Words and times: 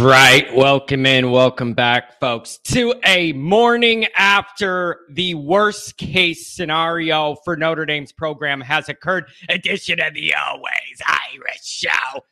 right. 0.00 0.54
Welcome 0.54 1.04
in, 1.04 1.30
welcome 1.30 1.74
back, 1.74 2.18
folks, 2.20 2.58
to 2.64 2.94
a 3.04 3.32
morning 3.34 4.06
after 4.16 5.00
the 5.10 5.34
worst 5.34 5.98
case 5.98 6.46
scenario 6.46 7.36
for 7.44 7.56
Notre 7.56 7.84
Dame's 7.84 8.10
program 8.10 8.60
has 8.62 8.88
occurred 8.88 9.26
edition 9.48 10.00
of 10.00 10.14
the 10.14 10.34
Always 10.34 11.02
Irish 11.06 11.64
Show 11.64 12.24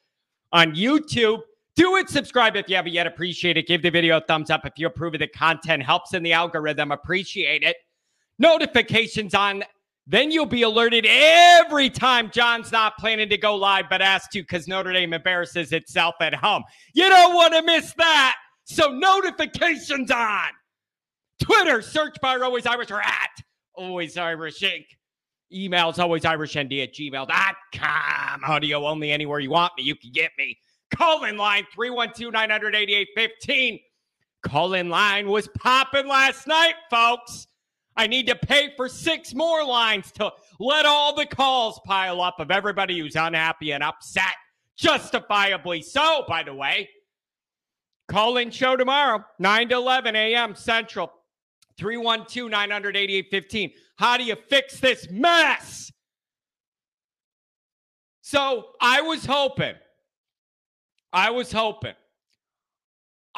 on 0.53 0.75
YouTube. 0.75 1.41
Do 1.77 1.97
it, 1.97 2.09
subscribe 2.09 2.57
if 2.57 2.69
you 2.69 2.77
haven't 2.77 2.93
yet. 2.93 3.07
Appreciate 3.07 3.57
it. 3.57 3.67
Give 3.67 3.83
the 3.83 3.91
video 3.91 4.17
a 4.17 4.21
thumbs 4.21 4.51
up 4.51 4.65
if 4.65 4.73
you 4.77 4.87
approve 4.87 5.15
of 5.15 5.21
the 5.21 5.29
content. 5.29 5.83
Helps 5.83 6.15
in 6.15 6.23
the 6.23 6.33
algorithm. 6.33 6.91
Appreciate 6.91 7.63
it. 7.63 7.77
Notifications 8.39 9.35
on 9.35 9.63
then 10.11 10.31
you'll 10.31 10.47
be 10.47 10.63
alerted 10.63 11.05
every 11.07 11.91
time 11.91 12.31
John's 12.31 12.73
not 12.73 12.97
planning 12.97 13.29
to 13.29 13.37
go 13.37 13.55
live, 13.55 13.85
but 13.91 14.01
asked 14.01 14.33
to 14.33 14.41
because 14.41 14.67
Notre 14.67 14.93
Dame 14.93 15.13
embarrasses 15.13 15.73
itself 15.73 16.15
at 16.23 16.35
home. 16.35 16.65
You 16.95 17.11
don't 17.11 17.35
want 17.35 17.53
to 17.53 17.63
miss 17.63 17.93
that. 17.99 18.37
So 18.65 18.89
notifications 18.89 20.11
on. 20.11 20.49
Twitter, 21.41 21.83
search 21.83 22.17
bar 22.23 22.43
always 22.43 22.65
Irish 22.65 22.91
or 22.91 23.03
at 23.03 23.31
always 23.75 24.17
Irish 24.17 24.61
Inc. 24.61 24.87
Emails 25.55 25.99
always 25.99 26.25
Irish 26.25 26.57
ND 26.57 26.73
at 26.81 26.95
gmail.com. 26.95 28.45
Audio 28.45 28.87
only 28.87 29.13
anywhere 29.13 29.41
you 29.41 29.51
want 29.51 29.73
me. 29.77 29.85
You 29.85 29.95
can 29.95 30.11
get 30.13 30.33
me. 30.39 30.59
Call 30.95 31.25
in 31.25 31.37
line 31.37 31.67
312 31.75 32.33
988 32.33 33.09
15. 33.15 33.79
Call 34.43 34.75
in 34.75 34.89
line 34.89 35.29
was 35.29 35.49
popping 35.49 36.07
last 36.07 36.47
night, 36.47 36.75
folks. 36.91 37.47
I 37.99 38.07
need 38.07 38.29
to 38.29 38.37
pay 38.37 38.73
for 38.77 38.89
six 38.89 39.35
more 39.35 39.65
lines 39.65 40.13
to 40.13 40.33
let 40.61 40.87
all 40.87 41.17
the 41.17 41.27
calls 41.27 41.81
pile 41.85 42.23
up 42.23 42.39
of 42.39 42.53
everybody 42.53 43.01
who's 43.01 43.17
unhappy 43.17 43.73
and 43.73 43.83
upset, 43.83 44.37
justifiably 44.77 45.83
so, 45.83 46.25
by 46.29 46.45
the 46.45 46.55
way. 46.55 46.89
Call 48.07 48.37
in 48.37 48.53
show 48.53 48.77
tomorrow, 48.77 49.25
9 49.41 49.69
to 49.71 49.75
11 49.75 50.15
a.m. 50.15 50.55
Central, 50.55 51.11
312 51.77 52.49
988 52.49 53.73
How 53.97 54.17
do 54.17 54.23
you 54.23 54.37
fix 54.49 54.79
this 54.79 55.11
mess? 55.11 55.91
So 58.21 58.67
I 58.81 59.01
was 59.01 59.27
hoping, 59.27 59.75
I 61.13 61.31
was 61.31 61.51
hoping 61.51 61.95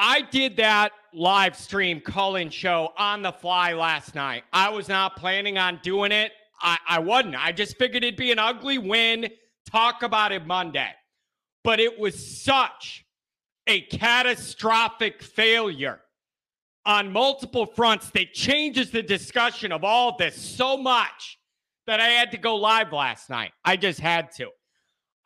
I 0.03 0.23
did 0.23 0.57
that 0.57 0.93
live 1.13 1.55
stream 1.55 2.01
call 2.01 2.37
in 2.37 2.49
show 2.49 2.95
on 2.97 3.21
the 3.21 3.33
fly 3.33 3.75
last 3.75 4.15
night. 4.15 4.45
I 4.51 4.71
was 4.71 4.89
not 4.89 5.15
planning 5.15 5.59
on 5.59 5.79
doing 5.83 6.11
it. 6.11 6.33
I, 6.63 6.79
I 6.89 6.99
wasn't. 7.01 7.37
I 7.37 7.53
just 7.53 7.77
figured 7.77 8.03
it'd 8.03 8.17
be 8.17 8.33
an 8.33 8.39
ugly 8.39 8.79
win. 8.79 9.29
Talk 9.71 10.03
about 10.03 10.33
it 10.33 10.47
Monday. 10.47 10.89
But 11.65 11.81
it 11.81 12.01
was 12.01 12.43
such 12.43 13.05
a 13.67 13.83
catastrophic 13.83 15.23
failure 15.23 16.01
on 16.87 17.13
multiple 17.13 17.67
fronts 17.67 18.11
that 18.13 18.33
changes 18.33 18.91
the 18.91 19.03
discussion 19.03 19.71
of 19.71 19.85
all 19.85 20.17
this 20.17 20.35
so 20.35 20.79
much 20.79 21.39
that 21.87 22.01
I 22.01 22.09
had 22.09 22.31
to 22.31 22.39
go 22.39 22.57
live 22.57 22.91
last 22.95 23.29
night. 23.29 23.53
I 23.67 23.77
just 23.77 24.01
had 24.01 24.33
to. 24.37 24.49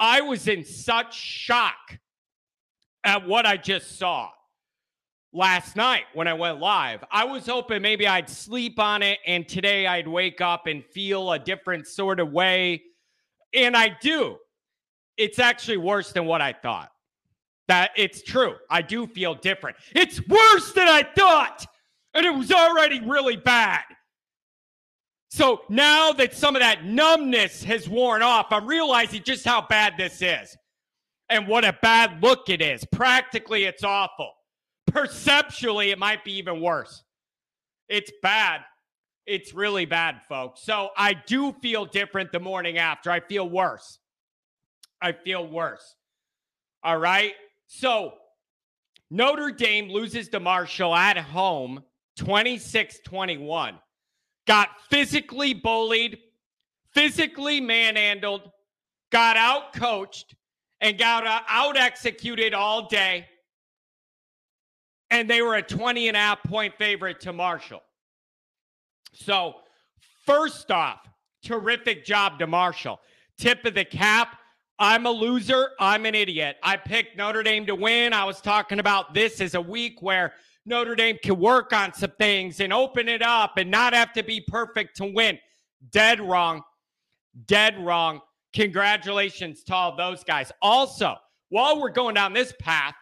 I 0.00 0.20
was 0.22 0.48
in 0.48 0.64
such 0.64 1.14
shock 1.14 2.00
at 3.04 3.24
what 3.24 3.46
I 3.46 3.56
just 3.56 3.96
saw 4.00 4.30
last 5.34 5.74
night 5.74 6.04
when 6.14 6.28
I 6.28 6.32
went 6.32 6.60
live. 6.60 7.04
I 7.10 7.24
was 7.24 7.46
hoping 7.46 7.82
maybe 7.82 8.06
I'd 8.06 8.30
sleep 8.30 8.78
on 8.78 9.02
it 9.02 9.18
and 9.26 9.46
today 9.46 9.86
I'd 9.86 10.06
wake 10.06 10.40
up 10.40 10.66
and 10.68 10.84
feel 10.84 11.32
a 11.32 11.38
different 11.38 11.86
sort 11.88 12.20
of 12.20 12.32
way. 12.32 12.82
And 13.52 13.76
I 13.76 13.96
do. 14.00 14.38
It's 15.16 15.38
actually 15.38 15.76
worse 15.76 16.12
than 16.12 16.24
what 16.24 16.40
I 16.40 16.52
thought. 16.52 16.90
That 17.66 17.90
it's 17.96 18.22
true. 18.22 18.54
I 18.70 18.82
do 18.82 19.06
feel 19.06 19.34
different. 19.34 19.76
It's 19.94 20.20
worse 20.28 20.72
than 20.72 20.88
I 20.88 21.02
thought. 21.02 21.66
And 22.14 22.24
it 22.24 22.34
was 22.34 22.52
already 22.52 23.00
really 23.00 23.36
bad. 23.36 23.82
So 25.30 25.62
now 25.68 26.12
that 26.12 26.34
some 26.34 26.54
of 26.54 26.60
that 26.60 26.84
numbness 26.84 27.64
has 27.64 27.88
worn 27.88 28.22
off, 28.22 28.46
I'm 28.50 28.66
realizing 28.66 29.22
just 29.24 29.44
how 29.44 29.66
bad 29.66 29.94
this 29.98 30.22
is 30.22 30.56
and 31.28 31.48
what 31.48 31.64
a 31.64 31.76
bad 31.82 32.22
look 32.22 32.48
it 32.48 32.62
is. 32.62 32.84
Practically, 32.92 33.64
it's 33.64 33.82
awful 33.82 34.30
perceptually, 34.86 35.90
it 35.90 35.98
might 35.98 36.24
be 36.24 36.32
even 36.38 36.60
worse. 36.60 37.02
It's 37.88 38.10
bad. 38.22 38.62
It's 39.26 39.54
really 39.54 39.86
bad, 39.86 40.20
folks. 40.28 40.62
So 40.62 40.90
I 40.96 41.14
do 41.14 41.52
feel 41.62 41.86
different 41.86 42.32
the 42.32 42.40
morning 42.40 42.78
after. 42.78 43.10
I 43.10 43.20
feel 43.20 43.48
worse. 43.48 43.98
I 45.00 45.12
feel 45.12 45.46
worse. 45.46 45.96
All 46.82 46.98
right. 46.98 47.32
So 47.66 48.14
Notre 49.10 49.50
Dame 49.50 49.88
loses 49.88 50.28
to 50.30 50.40
Marshall 50.40 50.94
at 50.94 51.16
home 51.16 51.82
26 52.16 53.00
21. 53.04 53.78
Got 54.46 54.68
physically 54.90 55.54
bullied, 55.54 56.18
physically 56.92 57.60
manhandled, 57.60 58.50
got 59.10 59.36
out 59.38 59.72
coached, 59.72 60.34
and 60.80 60.98
got 60.98 61.26
uh, 61.26 61.40
out 61.48 61.78
executed 61.78 62.52
all 62.52 62.88
day 62.88 63.26
and 65.14 65.30
they 65.30 65.42
were 65.42 65.54
a 65.54 65.62
20 65.62 66.08
and 66.08 66.16
a 66.16 66.20
half 66.20 66.42
point 66.42 66.74
favorite 66.76 67.20
to 67.20 67.32
Marshall. 67.32 67.82
So, 69.12 69.54
first 70.26 70.72
off, 70.72 71.08
terrific 71.44 72.04
job 72.04 72.40
to 72.40 72.48
Marshall. 72.48 72.98
Tip 73.38 73.64
of 73.64 73.74
the 73.74 73.84
cap. 73.84 74.36
I'm 74.76 75.06
a 75.06 75.10
loser. 75.10 75.70
I'm 75.78 76.04
an 76.04 76.16
idiot. 76.16 76.56
I 76.64 76.76
picked 76.76 77.16
Notre 77.16 77.44
Dame 77.44 77.64
to 77.66 77.76
win. 77.76 78.12
I 78.12 78.24
was 78.24 78.40
talking 78.40 78.80
about 78.80 79.14
this 79.14 79.40
as 79.40 79.54
a 79.54 79.60
week 79.60 80.02
where 80.02 80.32
Notre 80.66 80.96
Dame 80.96 81.16
can 81.22 81.38
work 81.38 81.72
on 81.72 81.94
some 81.94 82.12
things 82.18 82.58
and 82.58 82.72
open 82.72 83.08
it 83.08 83.22
up 83.22 83.56
and 83.56 83.70
not 83.70 83.94
have 83.94 84.12
to 84.14 84.24
be 84.24 84.40
perfect 84.40 84.96
to 84.96 85.04
win. 85.04 85.38
Dead 85.92 86.20
wrong. 86.20 86.60
Dead 87.46 87.78
wrong. 87.78 88.20
Congratulations 88.52 89.62
to 89.64 89.74
all 89.74 89.96
those 89.96 90.24
guys. 90.24 90.50
Also, 90.60 91.14
while 91.50 91.80
we're 91.80 91.90
going 91.90 92.16
down 92.16 92.32
this 92.32 92.52
path, 92.58 92.94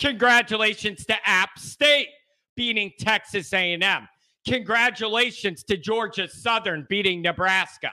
Congratulations 0.00 1.04
to 1.06 1.28
App 1.28 1.58
State 1.58 2.08
beating 2.56 2.90
Texas 2.98 3.52
A&M. 3.52 4.08
Congratulations 4.46 5.62
to 5.64 5.76
Georgia 5.76 6.26
Southern 6.26 6.86
beating 6.88 7.20
Nebraska. 7.20 7.92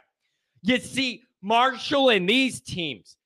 You 0.63 0.79
see, 0.79 1.23
Marshall 1.41 2.09
and 2.09 2.28
these 2.28 2.62
teams, 2.62 3.18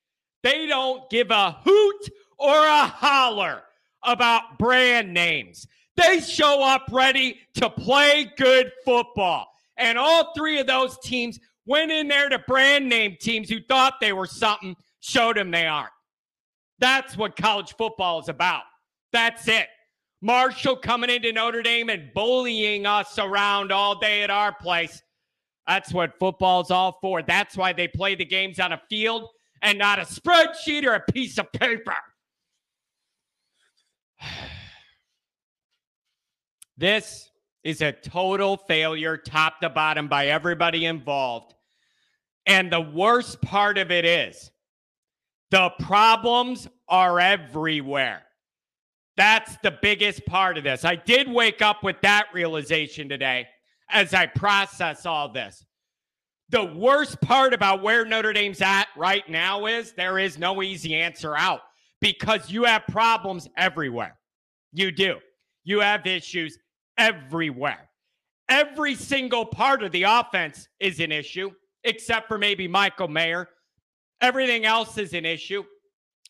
they 0.43 0.65
don't 0.65 1.07
give 1.09 1.29
a 1.29 1.51
hoot 1.63 2.09
or 2.39 2.57
a 2.57 2.87
holler 2.87 3.61
about 4.03 4.57
brand 4.57 5.13
names. 5.13 5.67
They 5.95 6.19
show 6.19 6.63
up 6.63 6.87
ready 6.91 7.39
to 7.55 7.69
play 7.69 8.31
good 8.37 8.71
football. 8.83 9.47
And 9.77 9.97
all 9.97 10.33
three 10.33 10.59
of 10.59 10.65
those 10.65 10.97
teams 10.99 11.39
went 11.67 11.91
in 11.91 12.07
there 12.07 12.29
to 12.29 12.39
brand 12.39 12.89
name 12.89 13.15
teams 13.19 13.49
who 13.49 13.59
thought 13.61 13.99
they 14.01 14.13
were 14.13 14.25
something, 14.25 14.75
showed 15.01 15.37
them 15.37 15.51
they 15.51 15.67
aren't. 15.67 15.91
That's 16.79 17.15
what 17.15 17.35
college 17.35 17.75
football 17.77 18.19
is 18.19 18.27
about. 18.27 18.63
That's 19.11 19.47
it. 19.47 19.67
Marshall 20.21 20.75
coming 20.75 21.09
into 21.09 21.31
Notre 21.31 21.63
Dame 21.63 21.89
and 21.89 22.13
bullying 22.13 22.85
us 22.85 23.17
around 23.17 23.71
all 23.71 23.99
day 23.99 24.21
at 24.23 24.29
our 24.29 24.53
place. 24.53 25.01
That's 25.67 25.93
what 25.93 26.19
football's 26.19 26.69
all 26.71 26.97
for. 27.01 27.21
That's 27.21 27.57
why 27.57 27.73
they 27.73 27.87
play 27.87 28.15
the 28.15 28.25
games 28.25 28.59
on 28.59 28.71
a 28.71 28.81
field 28.89 29.29
and 29.61 29.77
not 29.77 29.99
a 29.99 30.03
spreadsheet 30.03 30.85
or 30.85 30.93
a 30.93 31.11
piece 31.11 31.37
of 31.37 31.51
paper. 31.51 31.95
This 36.77 37.29
is 37.63 37.81
a 37.81 37.91
total 37.91 38.57
failure, 38.57 39.15
top 39.15 39.59
to 39.61 39.69
bottom, 39.69 40.07
by 40.07 40.27
everybody 40.27 40.85
involved. 40.85 41.53
And 42.47 42.71
the 42.71 42.81
worst 42.81 43.39
part 43.41 43.77
of 43.77 43.91
it 43.91 44.03
is 44.03 44.49
the 45.51 45.69
problems 45.79 46.67
are 46.87 47.19
everywhere. 47.19 48.23
That's 49.21 49.55
the 49.61 49.77
biggest 49.83 50.25
part 50.25 50.57
of 50.57 50.63
this. 50.63 50.83
I 50.83 50.95
did 50.95 51.29
wake 51.29 51.61
up 51.61 51.83
with 51.83 52.01
that 52.01 52.25
realization 52.33 53.07
today 53.07 53.45
as 53.91 54.15
I 54.15 54.25
process 54.25 55.05
all 55.05 55.31
this. 55.31 55.63
The 56.49 56.63
worst 56.63 57.21
part 57.21 57.53
about 57.53 57.83
where 57.83 58.03
Notre 58.03 58.33
Dame's 58.33 58.63
at 58.63 58.87
right 58.97 59.21
now 59.29 59.67
is 59.67 59.93
there 59.93 60.17
is 60.17 60.39
no 60.39 60.63
easy 60.63 60.95
answer 60.95 61.37
out 61.37 61.59
because 61.99 62.49
you 62.49 62.63
have 62.63 62.81
problems 62.87 63.47
everywhere. 63.57 64.17
You 64.73 64.91
do. 64.91 65.19
You 65.65 65.81
have 65.81 66.07
issues 66.07 66.57
everywhere. 66.97 67.91
Every 68.49 68.95
single 68.95 69.45
part 69.45 69.83
of 69.83 69.91
the 69.91 70.01
offense 70.01 70.67
is 70.79 70.99
an 70.99 71.11
issue, 71.11 71.51
except 71.83 72.27
for 72.27 72.39
maybe 72.39 72.67
Michael 72.67 73.07
Mayer. 73.07 73.49
Everything 74.19 74.65
else 74.65 74.97
is 74.97 75.13
an 75.13 75.27
issue 75.27 75.63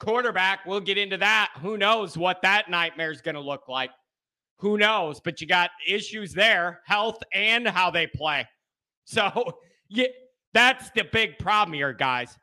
quarterback, 0.02 0.66
we'll 0.66 0.80
get 0.80 0.98
into 0.98 1.18
that. 1.18 1.52
Who 1.62 1.78
knows 1.78 2.18
what 2.18 2.42
that 2.42 2.70
nightmare 2.70 3.12
is 3.12 3.22
going 3.22 3.36
to 3.36 3.42
look 3.42 3.70
like? 3.70 3.92
Who 4.58 4.78
knows? 4.78 5.22
But 5.22 5.40
you 5.40 5.48
got 5.48 5.70
issues 5.88 6.34
there, 6.34 6.82
health 6.86 7.22
and 7.34 7.68
how 7.68 7.92
they 7.92 8.08
play. 8.08 8.48
So 9.04 9.58
yeah, 9.90 10.06
that's 10.54 10.90
the 10.92 11.04
big 11.12 11.38
problem 11.40 11.74
here, 11.74 11.92
guys. 11.92 12.38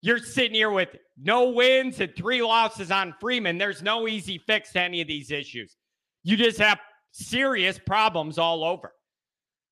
You're 0.00 0.18
sitting 0.18 0.54
here 0.54 0.70
with 0.70 0.90
no 1.16 1.48
wins 1.48 1.98
and 2.00 2.14
three 2.14 2.40
losses 2.40 2.92
on 2.92 3.14
Freeman. 3.18 3.58
There's 3.58 3.82
no 3.82 4.06
easy 4.06 4.38
fix 4.46 4.72
to 4.72 4.80
any 4.80 5.00
of 5.00 5.08
these 5.08 5.32
issues. 5.32 5.76
You 6.22 6.36
just 6.36 6.58
have 6.58 6.78
serious 7.10 7.80
problems 7.84 8.38
all 8.38 8.62
over. 8.62 8.92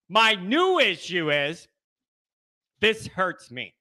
My 0.08 0.32
new 0.32 0.80
issue 0.80 1.30
is 1.30 1.68
this 2.80 3.06
hurts 3.06 3.52
me. 3.52 3.75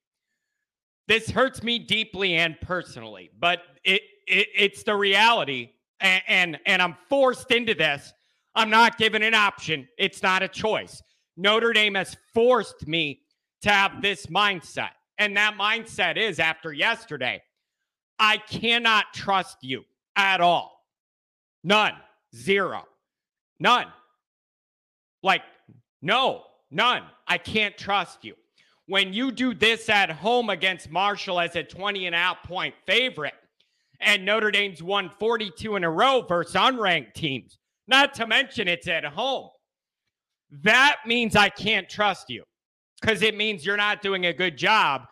This 1.07 1.29
hurts 1.29 1.61
me 1.63 1.79
deeply 1.79 2.35
and 2.35 2.59
personally, 2.61 3.29
but 3.39 3.61
it, 3.83 4.01
it 4.27 4.47
it's 4.55 4.83
the 4.83 4.95
reality. 4.95 5.71
And, 5.99 6.21
and 6.27 6.59
and 6.65 6.81
I'm 6.81 6.95
forced 7.09 7.51
into 7.51 7.73
this. 7.73 8.13
I'm 8.55 8.69
not 8.69 8.97
given 8.97 9.21
an 9.21 9.33
option. 9.33 9.87
It's 9.97 10.23
not 10.23 10.41
a 10.41 10.47
choice. 10.47 11.01
Notre 11.37 11.73
Dame 11.73 11.95
has 11.95 12.15
forced 12.33 12.87
me 12.87 13.21
to 13.61 13.69
have 13.69 14.01
this 14.01 14.27
mindset. 14.27 14.91
And 15.17 15.35
that 15.37 15.55
mindset 15.57 16.17
is 16.17 16.39
after 16.39 16.73
yesterday, 16.73 17.41
I 18.19 18.37
cannot 18.37 19.13
trust 19.13 19.57
you 19.61 19.83
at 20.15 20.41
all. 20.41 20.85
None. 21.63 21.93
Zero. 22.35 22.83
None. 23.59 23.87
Like, 25.23 25.41
no, 26.01 26.43
none. 26.69 27.03
I 27.27 27.37
can't 27.37 27.77
trust 27.77 28.23
you. 28.23 28.35
When 28.87 29.13
you 29.13 29.31
do 29.31 29.53
this 29.53 29.89
at 29.89 30.11
home 30.11 30.49
against 30.49 30.91
Marshall 30.91 31.39
as 31.39 31.55
a 31.55 31.63
20 31.63 32.05
and 32.05 32.15
out 32.15 32.43
point 32.43 32.75
favorite, 32.85 33.33
and 33.99 34.25
Notre 34.25 34.51
Dame's 34.51 34.83
won 34.83 35.09
42 35.19 35.75
in 35.75 35.83
a 35.83 35.89
row 35.89 36.21
versus 36.27 36.55
unranked 36.55 37.13
teams, 37.13 37.57
not 37.87 38.13
to 38.15 38.27
mention 38.27 38.67
it's 38.67 38.87
at 38.87 39.05
home, 39.05 39.49
that 40.63 40.97
means 41.05 41.35
I 41.35 41.49
can't 41.49 41.89
trust 41.89 42.29
you 42.29 42.43
because 43.01 43.21
it 43.21 43.35
means 43.35 43.65
you're 43.65 43.77
not 43.77 44.01
doing 44.01 44.27
a 44.27 44.33
good 44.33 44.57
job. 44.57 45.03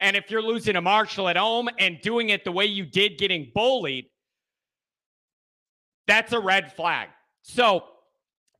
And 0.00 0.16
if 0.16 0.30
you're 0.30 0.42
losing 0.42 0.76
a 0.76 0.80
Marshall 0.80 1.28
at 1.28 1.36
home 1.36 1.68
and 1.78 2.00
doing 2.02 2.30
it 2.30 2.44
the 2.44 2.52
way 2.52 2.66
you 2.66 2.84
did 2.84 3.16
getting 3.18 3.50
bullied, 3.54 4.06
that's 6.06 6.32
a 6.32 6.40
red 6.40 6.72
flag. 6.72 7.08
So 7.42 7.84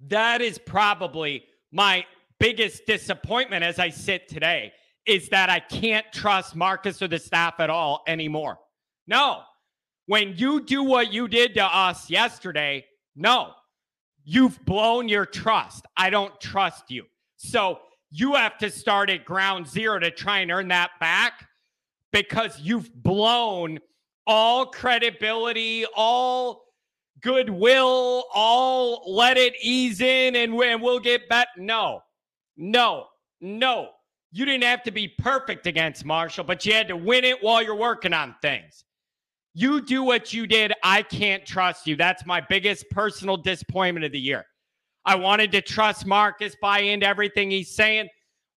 that 0.08 0.40
is 0.40 0.58
probably 0.58 1.44
my 1.72 2.05
biggest 2.44 2.85
disappointment 2.85 3.64
as 3.64 3.79
I 3.79 3.88
sit 3.88 4.29
today 4.29 4.70
is 5.06 5.31
that 5.31 5.49
I 5.49 5.61
can't 5.61 6.05
trust 6.12 6.55
Marcus 6.55 7.00
or 7.00 7.08
the 7.08 7.19
staff 7.19 7.55
at 7.58 7.70
all 7.70 8.02
anymore. 8.06 8.58
No. 9.06 9.41
When 10.05 10.35
you 10.37 10.62
do 10.62 10.85
what 10.85 11.11
you 11.11 11.26
did 11.26 11.55
to 11.55 11.64
us 11.64 12.11
yesterday, 12.11 12.85
no. 13.17 13.52
You've 14.25 14.62
blown 14.67 15.08
your 15.08 15.25
trust. 15.25 15.87
I 15.96 16.11
don't 16.11 16.38
trust 16.38 16.91
you. 16.91 17.06
So 17.37 17.79
you 18.11 18.35
have 18.35 18.58
to 18.58 18.70
start 18.70 19.08
at 19.08 19.25
ground 19.25 19.67
zero 19.67 19.99
to 19.99 20.11
try 20.11 20.41
and 20.41 20.50
earn 20.50 20.69
that 20.69 20.91
back 21.00 21.46
because 22.12 22.61
you've 22.61 22.94
blown 22.94 23.79
all 24.26 24.67
credibility, 24.67 25.87
all 25.96 26.64
goodwill, 27.23 28.25
all 28.35 29.02
let 29.06 29.38
it 29.38 29.55
ease 29.62 30.02
in 30.02 30.37
and, 30.37 30.52
we'll 30.55 31.00
get 31.00 31.26
back. 31.31 31.49
No, 31.56 32.02
no, 32.56 33.06
no. 33.40 33.90
You 34.32 34.44
didn't 34.44 34.64
have 34.64 34.82
to 34.84 34.90
be 34.90 35.08
perfect 35.08 35.66
against 35.66 36.04
Marshall, 36.04 36.44
but 36.44 36.66
you 36.66 36.72
had 36.72 36.88
to 36.88 36.96
win 36.96 37.24
it 37.24 37.42
while 37.42 37.62
you're 37.62 37.76
working 37.76 38.12
on 38.12 38.34
things. 38.42 38.84
You 39.54 39.80
do 39.80 40.02
what 40.02 40.32
you 40.32 40.48
did. 40.48 40.72
I 40.82 41.02
can't 41.02 41.46
trust 41.46 41.86
you. 41.86 41.94
That's 41.94 42.26
my 42.26 42.40
biggest 42.40 42.90
personal 42.90 43.36
disappointment 43.36 44.04
of 44.04 44.10
the 44.10 44.18
year. 44.18 44.44
I 45.04 45.14
wanted 45.14 45.52
to 45.52 45.62
trust 45.62 46.06
Marcus, 46.06 46.56
buy 46.60 46.80
into 46.80 47.06
everything 47.06 47.50
he's 47.50 47.74
saying. 47.74 48.08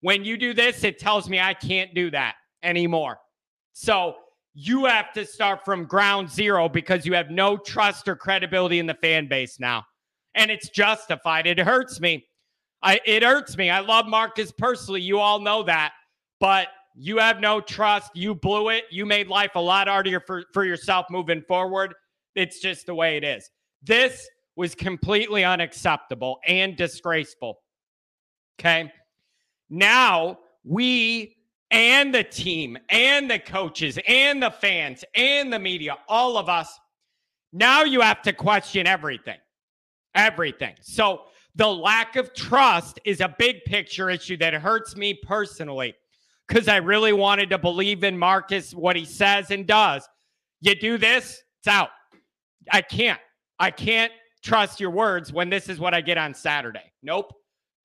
When 0.01 0.23
you 0.23 0.38
do 0.38 0.53
this, 0.53 0.83
it 0.83 0.97
tells 0.97 1.29
me 1.29 1.39
I 1.39 1.53
can't 1.53 1.93
do 1.93 2.09
that 2.11 2.35
anymore. 2.63 3.19
So 3.73 4.15
you 4.55 4.85
have 4.85 5.13
to 5.13 5.25
start 5.25 5.63
from 5.63 5.85
ground 5.85 6.31
zero 6.31 6.67
because 6.67 7.05
you 7.05 7.13
have 7.13 7.29
no 7.29 7.57
trust 7.57 8.07
or 8.07 8.15
credibility 8.15 8.79
in 8.79 8.88
the 8.88 8.95
fan 8.95 9.27
base 9.27 9.59
now. 9.59 9.83
And 10.33 10.50
it's 10.50 10.69
justified. 10.69 11.45
It 11.45 11.59
hurts 11.59 12.00
me. 12.00 12.25
I, 12.81 13.00
it 13.06 13.24
hurts 13.24 13.57
me. 13.57 13.69
I 13.69 13.79
love 13.79 14.06
Marcus 14.06 14.51
personally. 14.51 15.01
You 15.01 15.19
all 15.19 15.39
know 15.39 15.63
that. 15.63 15.94
But 16.39 16.68
you 16.95 17.18
have 17.18 17.39
no 17.39 17.62
trust. 17.62 18.12
You 18.15 18.35
blew 18.35 18.69
it. 18.69 18.85
You 18.91 19.06
made 19.06 19.27
life 19.27 19.56
a 19.56 19.62
lot 19.62 19.88
harder 19.88 20.19
for, 20.19 20.44
for 20.53 20.65
yourself 20.65 21.07
moving 21.09 21.44
forward. 21.47 21.94
It's 22.35 22.59
just 22.59 22.85
the 22.85 22.95
way 22.95 23.18
it 23.18 23.24
is. 23.24 23.50
This 23.83 24.27
was 24.56 24.75
completely 24.75 25.44
unacceptable 25.44 26.39
and 26.47 26.75
disgraceful. 26.75 27.59
Okay. 28.59 28.91
Now 29.69 30.39
we 30.63 31.35
and 31.71 32.13
the 32.13 32.24
team 32.24 32.77
and 32.89 33.29
the 33.29 33.39
coaches 33.39 34.00
and 34.07 34.41
the 34.41 34.51
fans 34.51 35.03
and 35.15 35.51
the 35.51 35.59
media, 35.59 35.97
all 36.07 36.38
of 36.38 36.50
us, 36.50 36.79
now 37.53 37.83
you 37.83 38.01
have 38.01 38.21
to 38.24 38.33
question 38.33 38.88
everything. 38.88 39.38
Everything. 40.15 40.75
So 40.81 41.24
the 41.57 41.68
lack 41.68 42.15
of 42.15 42.33
trust 42.33 43.00
is 43.04 43.19
a 43.19 43.36
big 43.38 43.65
picture 43.65 44.09
issue 44.09 44.38
that 44.38 44.54
hurts 44.54 44.95
me 44.95 45.15
personally 45.15 45.95
because 46.48 46.68
I 46.68 46.77
really 46.77 47.13
wanted 47.13 47.50
to 47.50 47.57
believe 47.57 48.04
in 48.04 48.18
Marcus, 48.18 48.74
what 48.74 48.95
he 48.95 49.04
says 49.04 49.50
and 49.50 49.65
does. 49.65 50.07
You 50.62 50.75
do 50.75 50.98
this, 50.98 51.42
it's 51.59 51.68
out. 51.68 51.89
I 52.71 52.81
can't. 52.81 53.19
I 53.59 53.71
can't 53.71 54.12
trust 54.44 54.80
your 54.80 54.92
words 54.92 55.33
when 55.33 55.50
this 55.50 55.68
is 55.68 55.80
what 55.80 55.95
I 55.95 56.01
get 56.01 56.18
on 56.18 56.33
Saturday. 56.36 56.94
Nope. 57.01 57.33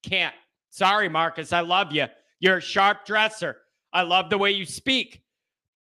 Can't. 0.03 0.35
Sorry, 0.69 1.09
Marcus. 1.09 1.53
I 1.53 1.61
love 1.61 1.93
you. 1.93 2.07
You're 2.41 2.59
a 2.59 2.63
sharp 2.63 3.07
dresser. 3.07 3.57
I 3.93 4.03
love 4.03 4.29
the 4.29 4.39
way 4.39 4.51
you 4.51 4.67
speak, 4.67 5.23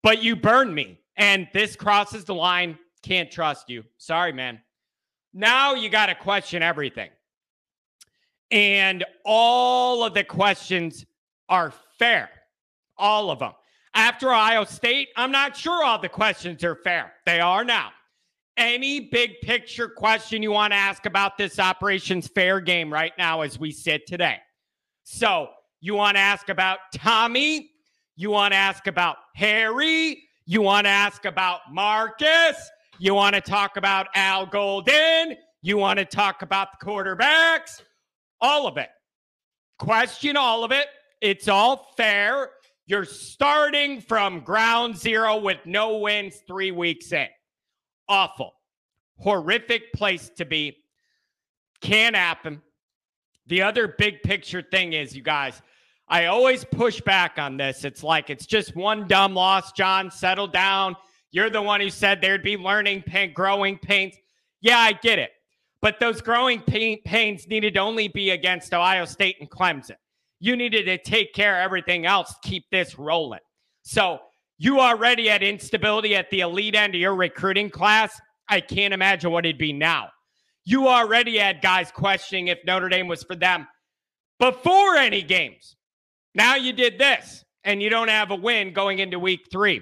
but 0.02 0.22
you 0.22 0.36
burn 0.36 0.74
me. 0.74 1.00
And 1.16 1.48
this 1.54 1.74
crosses 1.74 2.24
the 2.24 2.34
line. 2.34 2.78
Can't 3.02 3.30
trust 3.30 3.70
you. 3.70 3.84
Sorry, 3.96 4.32
man. 4.32 4.60
Now 5.32 5.74
you 5.74 5.88
got 5.88 6.06
to 6.06 6.14
question 6.14 6.62
everything. 6.62 7.10
And 8.50 9.04
all 9.24 10.02
of 10.02 10.14
the 10.14 10.24
questions 10.24 11.04
are 11.48 11.72
fair. 11.98 12.30
All 12.96 13.30
of 13.30 13.38
them. 13.40 13.52
After 13.94 14.30
Ohio 14.32 14.64
State, 14.64 15.08
I'm 15.16 15.32
not 15.32 15.56
sure 15.56 15.84
all 15.84 16.00
the 16.00 16.08
questions 16.08 16.62
are 16.64 16.76
fair. 16.76 17.12
They 17.26 17.40
are 17.40 17.64
now. 17.64 17.90
Any 18.56 19.00
big 19.00 19.40
picture 19.42 19.88
question 19.88 20.42
you 20.42 20.50
want 20.50 20.72
to 20.72 20.76
ask 20.76 21.06
about 21.06 21.38
this 21.38 21.58
operations 21.58 22.26
fair 22.26 22.60
game 22.60 22.92
right 22.92 23.12
now 23.16 23.42
as 23.42 23.58
we 23.58 23.70
sit 23.70 24.06
today? 24.06 24.38
So, 25.04 25.50
you 25.80 25.94
want 25.94 26.16
to 26.16 26.20
ask 26.20 26.48
about 26.48 26.78
Tommy 26.92 27.70
you 28.20 28.30
want 28.30 28.50
to 28.50 28.56
ask 28.56 28.88
about 28.88 29.18
Harry. 29.36 30.24
You 30.44 30.60
want 30.60 30.86
to 30.86 30.90
ask 30.90 31.24
about 31.24 31.60
Marcus. 31.70 32.68
You 32.98 33.14
want 33.14 33.36
to 33.36 33.40
talk 33.40 33.76
about 33.76 34.08
Al 34.16 34.44
Golden. 34.44 35.36
You 35.62 35.76
want 35.76 36.00
to 36.00 36.04
talk 36.04 36.42
about 36.42 36.70
the 36.72 36.84
quarterbacks. 36.84 37.80
All 38.40 38.66
of 38.66 38.76
it. 38.76 38.88
Question 39.78 40.36
all 40.36 40.64
of 40.64 40.72
it. 40.72 40.86
It's 41.20 41.48
all 41.48 41.92
fair. 41.96 42.50
You're 42.86 43.04
starting 43.04 44.00
from 44.00 44.40
ground 44.40 44.96
zero 44.96 45.38
with 45.38 45.58
no 45.64 45.98
wins 45.98 46.36
three 46.46 46.70
weeks 46.70 47.12
in. 47.12 47.28
Awful. 48.08 48.54
Horrific 49.18 49.92
place 49.92 50.30
to 50.36 50.44
be. 50.44 50.78
Can't 51.80 52.16
happen. 52.16 52.62
The 53.46 53.62
other 53.62 53.88
big 53.88 54.22
picture 54.22 54.62
thing 54.62 54.92
is, 54.92 55.14
you 55.14 55.22
guys, 55.22 55.60
I 56.08 56.26
always 56.26 56.64
push 56.64 57.00
back 57.00 57.38
on 57.38 57.56
this. 57.56 57.84
It's 57.84 58.02
like 58.02 58.30
it's 58.30 58.46
just 58.46 58.74
one 58.74 59.06
dumb 59.06 59.34
loss, 59.34 59.72
John. 59.72 60.10
Settle 60.10 60.46
down. 60.46 60.96
You're 61.30 61.50
the 61.50 61.60
one 61.60 61.80
who 61.80 61.90
said 61.90 62.20
there'd 62.20 62.42
be 62.42 62.56
learning 62.56 63.02
pain, 63.02 63.32
growing 63.34 63.76
pains. 63.78 64.14
Yeah, 64.60 64.78
I 64.78 64.92
get 64.92 65.18
it. 65.18 65.30
But 65.80 66.00
those 66.00 66.20
growing 66.20 66.60
pain, 66.60 67.00
pains 67.04 67.46
needed 67.46 67.74
to 67.74 67.80
only 67.80 68.08
be 68.08 68.30
against 68.30 68.74
Ohio 68.74 69.04
State 69.04 69.36
and 69.40 69.50
Clemson. 69.50 69.96
You 70.40 70.56
needed 70.56 70.84
to 70.84 70.98
take 70.98 71.32
care 71.34 71.58
of 71.58 71.64
everything 71.64 72.06
else 72.06 72.34
keep 72.42 72.64
this 72.70 72.98
rolling. 72.98 73.40
So 73.82 74.18
you 74.58 74.80
already 74.80 75.28
had 75.28 75.42
instability 75.42 76.16
at 76.16 76.30
the 76.30 76.40
elite 76.40 76.74
end 76.74 76.94
of 76.94 77.00
your 77.00 77.14
recruiting 77.14 77.70
class. 77.70 78.20
I 78.48 78.60
can't 78.60 78.94
imagine 78.94 79.30
what 79.30 79.46
it'd 79.46 79.58
be 79.58 79.72
now. 79.72 80.08
You 80.64 80.88
already 80.88 81.38
had 81.38 81.62
guys 81.62 81.90
questioning 81.90 82.48
if 82.48 82.58
Notre 82.66 82.88
Dame 82.88 83.08
was 83.08 83.22
for 83.22 83.36
them 83.36 83.66
before 84.38 84.96
any 84.96 85.22
games. 85.22 85.76
Now 86.34 86.56
you 86.56 86.72
did 86.72 86.98
this 86.98 87.44
and 87.64 87.82
you 87.82 87.88
don't 87.88 88.08
have 88.08 88.30
a 88.30 88.36
win 88.36 88.72
going 88.72 88.98
into 88.98 89.18
week 89.18 89.46
three. 89.50 89.80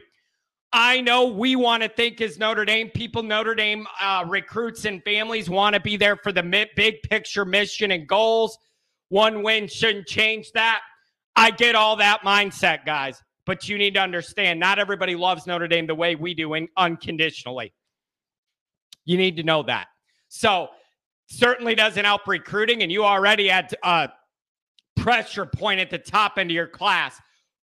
I 0.73 1.01
know 1.01 1.27
we 1.27 1.57
want 1.57 1.83
to 1.83 1.89
think 1.89 2.21
as 2.21 2.39
Notre 2.39 2.65
Dame 2.65 2.91
people, 2.91 3.23
Notre 3.23 3.55
Dame 3.55 3.87
uh, 4.01 4.25
recruits 4.27 4.85
and 4.85 5.03
families 5.05 5.49
want 5.49 5.75
to 5.75 5.81
be 5.81 5.97
there 5.97 6.17
for 6.17 6.33
the 6.33 6.43
big 6.77 7.03
picture 7.03 7.45
mission 7.45 7.93
and 7.93 8.07
goals. 8.07 8.59
One 9.09 9.43
win 9.43 9.69
shouldn't 9.69 10.07
change 10.07 10.53
that. 10.53 10.81
I 11.37 11.51
get 11.51 11.75
all 11.75 11.97
that 11.97 12.23
mindset, 12.23 12.85
guys, 12.85 13.23
but 13.47 13.69
you 13.69 13.79
need 13.79 13.95
to 13.95 14.01
understand 14.01 14.59
not 14.59 14.79
everybody 14.79 15.15
loves 15.15 15.47
Notre 15.47 15.69
Dame 15.69 15.87
the 15.87 15.95
way 15.95 16.15
we 16.15 16.35
do 16.35 16.55
in, 16.55 16.69
unconditionally. 16.77 17.73
You 19.05 19.17
need 19.17 19.37
to 19.37 19.43
know 19.43 19.63
that. 19.63 19.87
So, 20.29 20.69
certainly 21.29 21.75
doesn't 21.75 22.05
help 22.05 22.27
recruiting, 22.27 22.83
and 22.83 22.91
you 22.91 23.05
already 23.05 23.49
had 23.49 23.75
uh, 23.83 24.09
pressure 24.97 25.47
point 25.47 25.81
at 25.81 25.91
the 25.91 25.99
top 25.99 26.39
end 26.39 26.51
of 26.51 26.55
your 26.55 26.67
class 26.67 27.21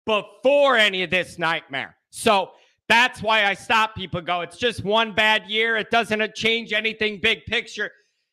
before 0.06 0.76
any 0.76 1.02
of 1.02 1.11
this 1.11 1.38
nightmare. 1.38 1.97
So 2.11 2.52
that's 2.92 3.22
why 3.22 3.46
I 3.46 3.54
stop 3.54 3.94
people 3.94 4.20
go, 4.20 4.42
it's 4.42 4.58
just 4.58 4.84
one 4.84 5.14
bad 5.14 5.49
year. 5.49 5.78
It 5.78 5.90
doesn't 5.90 6.34
change 6.34 6.75
anything 6.75 7.20
big 7.22 7.46
picture. 7.46 7.90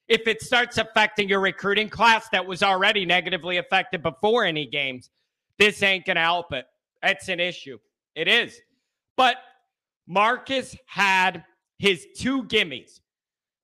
If 0.09 0.27
it 0.27 0.41
starts 0.41 0.77
affecting 0.77 1.29
your 1.29 1.39
recruiting 1.39 1.87
class 1.87 2.27
that 2.33 2.45
was 2.45 2.61
already 2.61 3.05
negatively 3.05 3.55
affected 3.55 4.03
before 4.03 4.43
any 4.43 4.65
games, 4.65 5.11
this 5.59 5.81
ain't 5.81 6.05
going 6.05 6.15
to 6.15 6.23
help 6.23 6.51
it. 6.51 6.65
That's 7.01 7.29
an 7.29 7.39
issue. 7.39 7.77
It 8.15 8.27
is. 8.27 8.59
But 9.15 9.37
Marcus 10.07 10.75
had 10.87 11.45
his 11.77 12.07
two 12.17 12.43
gimmies. 12.43 12.99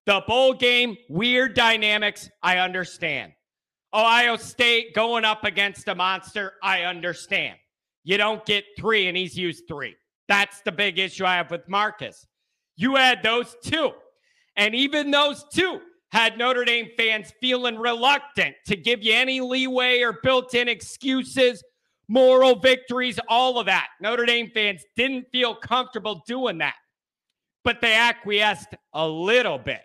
The 0.06 0.22
bowl 0.26 0.54
game, 0.54 0.96
weird 1.10 1.52
dynamics, 1.52 2.30
I 2.42 2.56
understand. 2.56 3.32
Ohio 3.92 4.36
State 4.36 4.94
going 4.94 5.26
up 5.26 5.44
against 5.44 5.88
a 5.88 5.94
monster, 5.94 6.54
I 6.62 6.84
understand. 6.84 7.58
You 8.02 8.16
don't 8.16 8.46
get 8.46 8.64
three, 8.78 9.08
and 9.08 9.16
he's 9.16 9.36
used 9.36 9.64
three. 9.68 9.94
That's 10.28 10.60
the 10.62 10.72
big 10.72 10.98
issue 10.98 11.24
I 11.24 11.36
have 11.36 11.50
with 11.50 11.68
Marcus. 11.68 12.26
You 12.76 12.96
had 12.96 13.22
those 13.22 13.56
two. 13.62 13.92
And 14.56 14.74
even 14.74 15.10
those 15.10 15.44
two 15.52 15.80
had 16.10 16.38
Notre 16.38 16.64
Dame 16.64 16.88
fans 16.96 17.32
feeling 17.40 17.76
reluctant 17.76 18.54
to 18.66 18.76
give 18.76 19.02
you 19.02 19.12
any 19.12 19.40
leeway 19.40 20.00
or 20.00 20.18
built 20.22 20.54
in 20.54 20.68
excuses, 20.68 21.62
moral 22.08 22.58
victories, 22.58 23.18
all 23.28 23.58
of 23.58 23.66
that. 23.66 23.88
Notre 24.00 24.24
Dame 24.24 24.50
fans 24.54 24.82
didn't 24.96 25.26
feel 25.30 25.54
comfortable 25.54 26.22
doing 26.26 26.58
that, 26.58 26.74
but 27.64 27.80
they 27.80 27.94
acquiesced 27.94 28.74
a 28.94 29.06
little 29.06 29.58
bit 29.58 29.82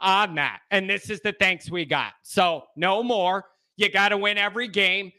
on 0.00 0.34
that. 0.36 0.60
And 0.70 0.88
this 0.88 1.10
is 1.10 1.20
the 1.20 1.32
thanks 1.32 1.70
we 1.70 1.84
got. 1.84 2.12
So, 2.22 2.64
no 2.76 3.02
more. 3.02 3.44
You 3.76 3.90
got 3.90 4.10
to 4.10 4.16
win 4.16 4.38
every 4.38 4.68
game. 4.68 5.10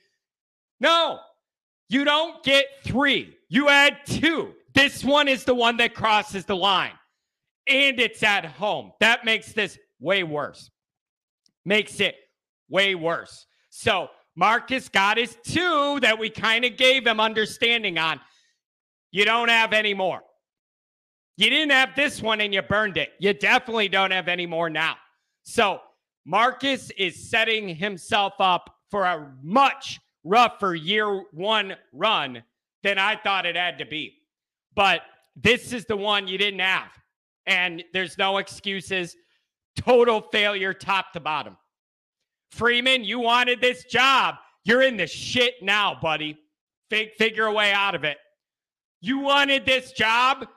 No, 0.80 1.20
you 1.90 2.06
don't 2.06 2.44
get 2.44 2.66
three. 2.84 3.36
You 3.50 3.70
add 3.70 3.98
two. 4.06 4.54
This 4.76 5.04
one 5.04 5.28
is 5.28 5.46
the 5.46 5.56
one 5.56 5.78
that 5.78 5.96
crosses 5.96 6.46
the 6.46 6.56
line, 6.56 6.92
and 7.66 8.00
it's 8.00 8.22
at 8.22 8.46
home. 8.46 8.92
That 9.00 9.26
makes 9.26 9.54
this 9.54 9.80
way 10.00 10.24
worse. 10.24 10.70
Makes 11.64 12.00
it 12.02 12.16
way 12.70 12.94
worse. 12.94 13.48
So, 13.70 14.10
Marcus 14.36 14.90
got 14.90 15.18
his 15.18 15.38
two 15.44 16.00
that 16.02 16.20
we 16.20 16.30
kind 16.30 16.66
of 16.66 16.76
gave 16.76 17.08
him 17.08 17.22
understanding 17.22 17.98
on. 17.98 18.20
You 19.12 19.24
don't 19.24 19.48
have 19.48 19.72
any 19.72 19.94
more. 19.94 20.22
You 21.38 21.50
didn't 21.50 21.72
have 21.72 21.96
this 21.96 22.22
one 22.22 22.42
and 22.42 22.54
you 22.54 22.62
burned 22.62 22.98
it. 22.98 23.14
You 23.20 23.34
definitely 23.34 23.88
don't 23.88 24.12
have 24.12 24.28
any 24.28 24.46
more 24.46 24.70
now. 24.70 24.96
So 25.44 25.80
Marcus 26.26 26.92
is 26.98 27.30
setting 27.30 27.76
himself 27.76 28.34
up 28.40 28.76
for 28.92 29.06
a 29.06 29.32
much 29.42 30.02
rougher 30.26 30.76
year 30.76 31.24
one 31.32 31.76
run 31.94 32.44
than 32.84 32.98
I 32.98 33.16
thought 33.16 33.46
it 33.46 33.56
had 33.56 33.78
to 33.80 33.86
be. 33.86 34.18
But 34.76 35.02
this 35.36 35.74
is 35.74 35.86
the 35.86 35.98
one 35.98 36.28
you 36.28 36.38
didn't 36.38 36.60
have. 36.60 36.92
And 37.46 37.84
there's 37.94 38.18
no 38.18 38.38
excuses. 38.38 39.16
Total 39.76 40.22
failure, 40.32 40.74
top 40.74 41.14
to 41.14 41.20
bottom. 41.20 41.58
Freeman, 42.52 43.04
you 43.04 43.20
wanted 43.20 43.62
this 43.62 43.84
job. 43.86 44.36
You're 44.64 44.82
in 44.82 44.98
the 44.98 45.08
shit 45.08 45.56
now, 45.62 45.98
buddy. 46.02 46.38
figure 46.90 47.46
a 47.46 47.54
way 47.54 47.72
out 47.72 47.96
of 47.96 48.04
it. 48.04 48.18
You 49.02 49.20
wanted 49.20 49.66
this 49.66 49.92
job. 49.92 50.48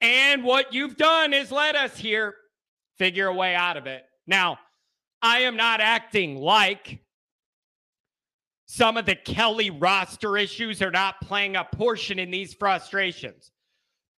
And 0.00 0.44
what 0.44 0.72
you've 0.72 0.96
done 0.96 1.32
is 1.32 1.50
led 1.50 1.76
us 1.76 1.96
here. 1.96 2.34
Figure 2.98 3.26
a 3.26 3.34
way 3.34 3.54
out 3.54 3.76
of 3.76 3.86
it. 3.86 4.04
Now, 4.26 4.58
I 5.22 5.40
am 5.40 5.56
not 5.56 5.80
acting 5.80 6.36
like 6.36 7.00
some 8.68 8.98
of 8.98 9.06
the 9.06 9.16
Kelly 9.16 9.70
roster 9.70 10.36
issues 10.36 10.82
are 10.82 10.90
not 10.90 11.20
playing 11.22 11.56
a 11.56 11.64
portion 11.64 12.18
in 12.18 12.30
these 12.30 12.52
frustrations. 12.52 13.50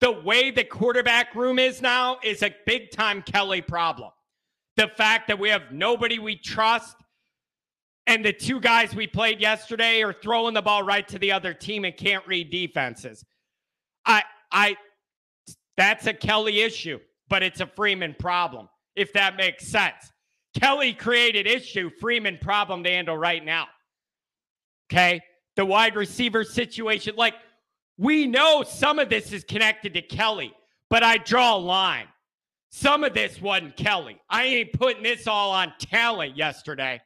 The 0.02 0.12
way 0.12 0.50
the 0.50 0.64
quarterback 0.64 1.36
room 1.36 1.60
is 1.60 1.82
now 1.82 2.18
is 2.24 2.42
a 2.42 2.56
big 2.66 2.90
time 2.90 3.22
Kelly 3.22 3.62
problem. 3.62 4.10
The 4.76 4.88
fact 4.88 5.28
that 5.28 5.38
we 5.38 5.50
have 5.50 5.72
nobody 5.72 6.18
we 6.18 6.36
trust 6.36 6.96
and 8.08 8.26
the 8.26 8.34
two 8.34 8.60
guys 8.60 8.96
we 8.96 9.06
played 9.06 9.40
yesterday 9.40 10.02
are 10.02 10.14
throwing 10.14 10.56
the 10.56 10.64
ball 10.64 10.82
right 10.82 11.08
to 11.10 11.20
the 11.20 11.32
other 11.32 11.54
team 11.54 11.86
and 11.86 11.96
can't 11.96 12.26
read 12.26 12.50
defenses. 12.50 13.24
I 14.04 14.24
I 14.52 14.78
that's 15.78 16.08
a 16.08 16.14
Kelly 16.14 16.62
issue, 16.62 17.00
but 17.28 17.44
it's 17.44 17.62
a 17.62 17.68
Freeman 17.68 18.16
problem, 18.18 18.68
if 18.96 19.14
that 19.14 19.38
makes 19.38 19.68
sense. 19.68 20.12
Kelly 20.60 20.94
created 20.94 21.46
issue, 21.46 21.92
Freeman 22.00 22.40
problem 22.42 22.84
to 22.84 22.90
handle 22.90 23.16
right 23.16 23.46
now. 23.46 23.68
Okay. 24.92 25.22
The 25.56 25.66
wide 25.66 25.96
receiver 25.96 26.44
situation, 26.44 27.16
like 27.16 27.36
we 27.98 28.28
know 28.28 28.64
some 28.64 28.98
of 28.98 29.10
this 29.10 29.34
is 29.34 29.44
connected 29.44 29.94
to 29.94 30.02
Kelly, 30.02 30.54
but 30.90 31.04
I 31.04 31.18
draw 31.18 31.56
a 31.56 31.60
line. 31.60 32.08
Some 32.72 33.04
of 33.04 33.14
this 33.14 33.42
wasn't 33.42 33.76
Kelly. 33.76 34.22
I 34.30 34.46
ain't 34.46 34.74
putting 34.74 35.04
this 35.04 35.28
all 35.28 35.52
on 35.52 35.74
talent 35.80 36.38
yesterday. 36.38 37.02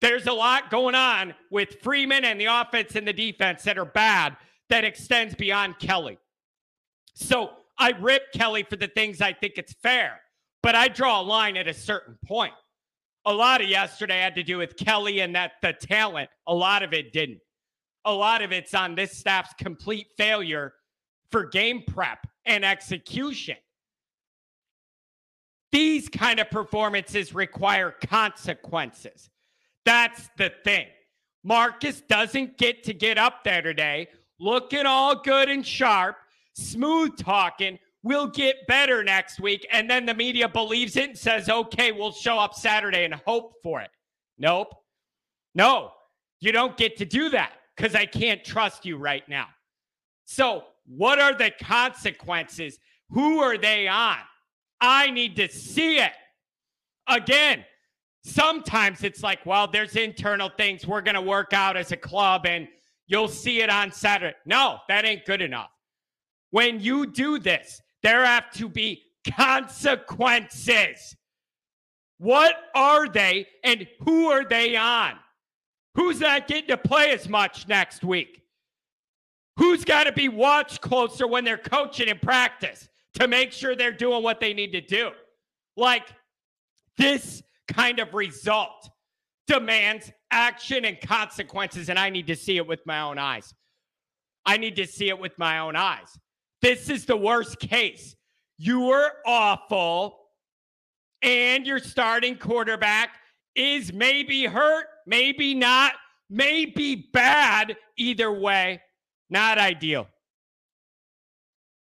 There's 0.00 0.26
a 0.26 0.32
lot 0.32 0.70
going 0.70 0.94
on 0.94 1.34
with 1.50 1.80
Freeman 1.82 2.24
and 2.24 2.40
the 2.40 2.46
offense 2.46 2.96
and 2.96 3.06
the 3.06 3.12
defense 3.12 3.64
that 3.64 3.76
are 3.76 3.84
bad 3.84 4.36
that 4.70 4.84
extends 4.84 5.34
beyond 5.34 5.78
Kelly. 5.78 6.18
So 7.14 7.50
I 7.78 7.90
rip 7.90 8.32
Kelly 8.32 8.62
for 8.62 8.76
the 8.76 8.88
things 8.88 9.20
I 9.20 9.32
think 9.32 9.54
it's 9.56 9.74
fair, 9.74 10.20
but 10.62 10.74
I 10.74 10.88
draw 10.88 11.20
a 11.20 11.22
line 11.22 11.56
at 11.56 11.68
a 11.68 11.74
certain 11.74 12.16
point. 12.24 12.54
A 13.26 13.32
lot 13.32 13.60
of 13.60 13.68
yesterday 13.68 14.20
had 14.20 14.34
to 14.36 14.42
do 14.42 14.58
with 14.58 14.76
Kelly 14.76 15.20
and 15.20 15.34
that 15.34 15.52
the 15.62 15.72
talent. 15.72 16.30
A 16.46 16.54
lot 16.54 16.82
of 16.82 16.92
it 16.92 17.12
didn't. 17.12 17.40
A 18.04 18.12
lot 18.12 18.42
of 18.42 18.50
it's 18.50 18.74
on 18.74 18.94
this 18.94 19.16
staff's 19.16 19.52
complete 19.58 20.06
failure 20.16 20.72
for 21.30 21.44
game 21.44 21.82
prep 21.86 22.26
and 22.46 22.64
execution. 22.64 23.56
These 25.70 26.08
kind 26.08 26.40
of 26.40 26.50
performances 26.50 27.34
require 27.34 27.94
consequences. 28.06 29.28
That's 29.84 30.28
the 30.36 30.52
thing. 30.64 30.86
Marcus 31.44 32.00
doesn't 32.02 32.58
get 32.58 32.82
to 32.84 32.94
get 32.94 33.18
up 33.18 33.44
there 33.44 33.62
today 33.62 34.08
looking 34.40 34.86
all 34.86 35.14
good 35.14 35.48
and 35.48 35.64
sharp 35.64 36.16
smooth 36.54 37.16
talking. 37.16 37.78
We'll 38.02 38.28
get 38.28 38.66
better 38.66 39.04
next 39.04 39.40
week. 39.40 39.66
And 39.70 39.88
then 39.88 40.06
the 40.06 40.14
media 40.14 40.48
believes 40.48 40.96
it 40.96 41.10
and 41.10 41.18
says, 41.18 41.48
okay, 41.48 41.92
we'll 41.92 42.12
show 42.12 42.38
up 42.38 42.54
Saturday 42.54 43.04
and 43.04 43.14
hope 43.14 43.54
for 43.62 43.80
it. 43.80 43.90
Nope. 44.38 44.74
No, 45.54 45.92
you 46.40 46.52
don't 46.52 46.76
get 46.76 46.96
to 46.98 47.04
do 47.04 47.28
that 47.30 47.52
because 47.76 47.94
I 47.94 48.06
can't 48.06 48.44
trust 48.44 48.86
you 48.86 48.96
right 48.96 49.28
now. 49.28 49.48
So, 50.24 50.64
what 50.86 51.20
are 51.20 51.34
the 51.34 51.52
consequences? 51.62 52.78
Who 53.10 53.40
are 53.40 53.58
they 53.58 53.88
on? 53.88 54.16
I 54.80 55.10
need 55.10 55.36
to 55.36 55.48
see 55.48 55.98
it. 55.98 56.12
Again, 57.08 57.64
sometimes 58.24 59.04
it's 59.04 59.22
like, 59.22 59.44
well, 59.44 59.66
there's 59.66 59.96
internal 59.96 60.50
things 60.56 60.86
we're 60.86 61.00
going 61.00 61.14
to 61.14 61.20
work 61.20 61.52
out 61.52 61.76
as 61.76 61.92
a 61.92 61.96
club 61.96 62.46
and 62.46 62.68
you'll 63.06 63.28
see 63.28 63.60
it 63.60 63.70
on 63.70 63.92
Saturday. 63.92 64.36
No, 64.46 64.78
that 64.88 65.04
ain't 65.04 65.24
good 65.26 65.42
enough. 65.42 65.70
When 66.50 66.80
you 66.80 67.06
do 67.06 67.38
this, 67.38 67.80
there 68.02 68.24
have 68.24 68.50
to 68.52 68.68
be 68.68 69.02
consequences. 69.36 71.16
What 72.18 72.54
are 72.74 73.08
they 73.08 73.46
and 73.64 73.86
who 74.00 74.26
are 74.30 74.44
they 74.44 74.76
on? 74.76 75.14
Who's 75.94 76.20
not 76.20 76.46
getting 76.46 76.68
to 76.68 76.76
play 76.76 77.10
as 77.10 77.28
much 77.28 77.66
next 77.66 78.04
week? 78.04 78.42
Who's 79.56 79.84
got 79.84 80.04
to 80.04 80.12
be 80.12 80.28
watched 80.28 80.80
closer 80.80 81.26
when 81.26 81.44
they're 81.44 81.58
coaching 81.58 82.08
in 82.08 82.18
practice 82.18 82.88
to 83.14 83.26
make 83.28 83.52
sure 83.52 83.74
they're 83.74 83.92
doing 83.92 84.22
what 84.22 84.40
they 84.40 84.54
need 84.54 84.72
to 84.72 84.80
do? 84.80 85.10
Like 85.76 86.06
this 86.96 87.42
kind 87.68 87.98
of 87.98 88.14
result 88.14 88.88
demands 89.46 90.12
action 90.30 90.84
and 90.84 91.00
consequences, 91.00 91.90
and 91.90 91.98
I 91.98 92.10
need 92.10 92.28
to 92.28 92.36
see 92.36 92.56
it 92.56 92.66
with 92.66 92.80
my 92.86 93.00
own 93.00 93.18
eyes. 93.18 93.52
I 94.46 94.56
need 94.56 94.76
to 94.76 94.86
see 94.86 95.08
it 95.08 95.18
with 95.18 95.38
my 95.38 95.58
own 95.58 95.76
eyes. 95.76 96.18
This 96.62 96.88
is 96.88 97.04
the 97.06 97.16
worst 97.16 97.58
case. 97.58 98.16
You 98.58 98.80
were 98.80 99.12
awful, 99.26 100.18
and 101.22 101.66
your 101.66 101.78
starting 101.78 102.36
quarterback 102.36 103.10
is 103.54 103.92
maybe 103.92 104.44
hurt, 104.44 104.86
maybe 105.06 105.54
not, 105.54 105.94
maybe 106.28 107.08
bad. 107.12 107.76
Either 107.96 108.32
way, 108.32 108.80
not 109.28 109.58
ideal. 109.58 110.08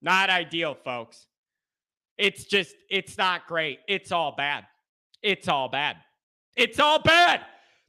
Not 0.01 0.29
ideal, 0.29 0.75
folks. 0.83 1.27
It's 2.17 2.45
just, 2.45 2.75
it's 2.89 3.17
not 3.17 3.47
great. 3.47 3.79
It's 3.87 4.11
all 4.11 4.33
bad. 4.35 4.65
It's 5.21 5.47
all 5.47 5.67
bad. 5.67 5.97
It's 6.55 6.79
all 6.79 7.01
bad. 7.01 7.41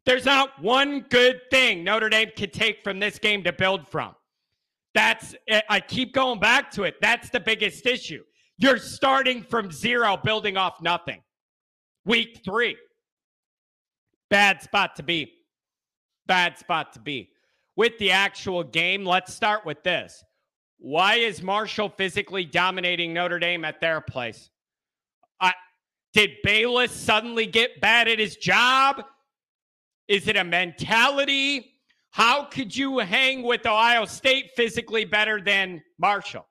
There's 0.05 0.25
not 0.25 0.61
one 0.61 1.05
good 1.11 1.41
thing 1.51 1.85
Notre 1.85 2.09
Dame 2.09 2.31
can 2.37 2.51
take 2.51 2.83
from 2.83 2.99
this 2.99 3.19
game 3.19 3.45
to 3.45 3.53
build 3.53 3.87
from. 3.87 4.16
That's, 4.97 5.35
eh, 5.47 5.61
I 5.69 5.81
keep 5.81 6.15
going 6.15 6.41
back 6.41 6.71
to 6.71 6.85
it. 6.85 6.97
That's 7.03 7.29
the 7.29 7.39
biggest 7.39 7.85
issue. 7.85 8.25
You're 8.57 8.79
starting 8.79 9.43
from 9.43 9.71
zero, 9.71 10.17
building 10.17 10.57
off 10.57 10.81
nothing. 10.81 11.23
Week 12.07 12.41
three. 12.43 12.79
Bad 14.31 14.63
spot 14.63 14.97
to 14.97 15.03
be. 15.03 15.35
Bad 16.27 16.57
spot 16.57 16.95
to 16.95 17.01
be. 17.01 17.29
With 17.77 17.99
the 17.99 18.11
actual 18.11 18.65
game, 18.65 19.05
let's 19.05 19.35
start 19.35 19.67
with 19.67 19.83
this. 19.83 20.25
Why 20.79 21.17
is 21.17 21.43
Marshall 21.43 21.91
physically 21.91 22.47
dominating 22.47 23.13
Notre 23.13 23.39
Dame 23.39 23.67
at 23.67 23.83
their 23.83 24.01
place? 24.01 24.49
Uh, 25.39 25.51
did 26.15 26.31
Balis 26.43 26.89
suddenly 26.89 27.45
get 27.45 27.83
bad 27.83 28.09
at 28.09 28.19
his 28.19 28.37
job? 28.37 29.03
Is 30.09 30.27
it 30.27 30.37
a 30.37 30.45
mentality? 30.45 31.76
How 32.17 32.45
could 32.45 32.75
you 32.75 33.01
hang 33.01 33.43
with 33.43 33.67
Ohio 33.67 34.07
State 34.07 34.53
physically 34.57 35.05
better 35.05 35.39
than 35.39 35.83
Marshall 35.99 36.49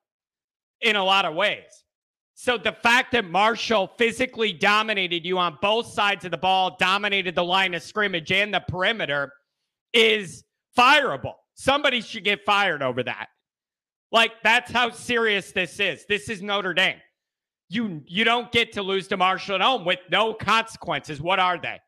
in 0.82 0.96
a 0.96 1.04
lot 1.04 1.26
of 1.26 1.34
ways? 1.34 1.64
So 2.36 2.60
the 2.60 2.72
fact 2.72 3.14
that 3.14 3.26
Marshall 3.26 3.90
physically 3.98 4.54
dominated 4.54 5.26
you 5.26 5.40
on 5.40 5.58
both 5.64 5.88
sides 5.88 6.24
of 6.24 6.30
the 6.30 6.38
ball, 6.38 6.78
dominated 6.80 7.34
the 7.34 7.44
line 7.44 7.74
of 7.74 7.82
scrimmage 7.82 8.32
and 8.32 8.54
the 8.54 8.60
perimeter 8.60 9.34
is 9.92 10.44
fireable. 10.78 11.34
Somebody 11.56 12.02
should 12.02 12.24
get 12.24 12.46
fired 12.46 12.84
over 12.84 13.02
that. 13.02 13.30
Like 14.12 14.34
that's 14.44 14.72
how 14.72 14.92
serious 14.92 15.52
this 15.52 15.80
is. 15.80 16.06
This 16.08 16.30
is 16.30 16.44
Notre 16.44 16.76
Dame. 16.76 17.02
You 17.70 18.04
you 18.06 18.24
don't 18.24 18.52
get 18.52 18.74
to 18.74 18.84
lose 18.84 19.08
to 19.08 19.18
Marshall 19.18 19.56
at 19.56 19.62
home 19.62 19.84
with 19.84 19.98
no 20.12 20.36
consequences. 20.36 21.20
What 21.20 21.40
are 21.40 21.58
they? 21.60 21.80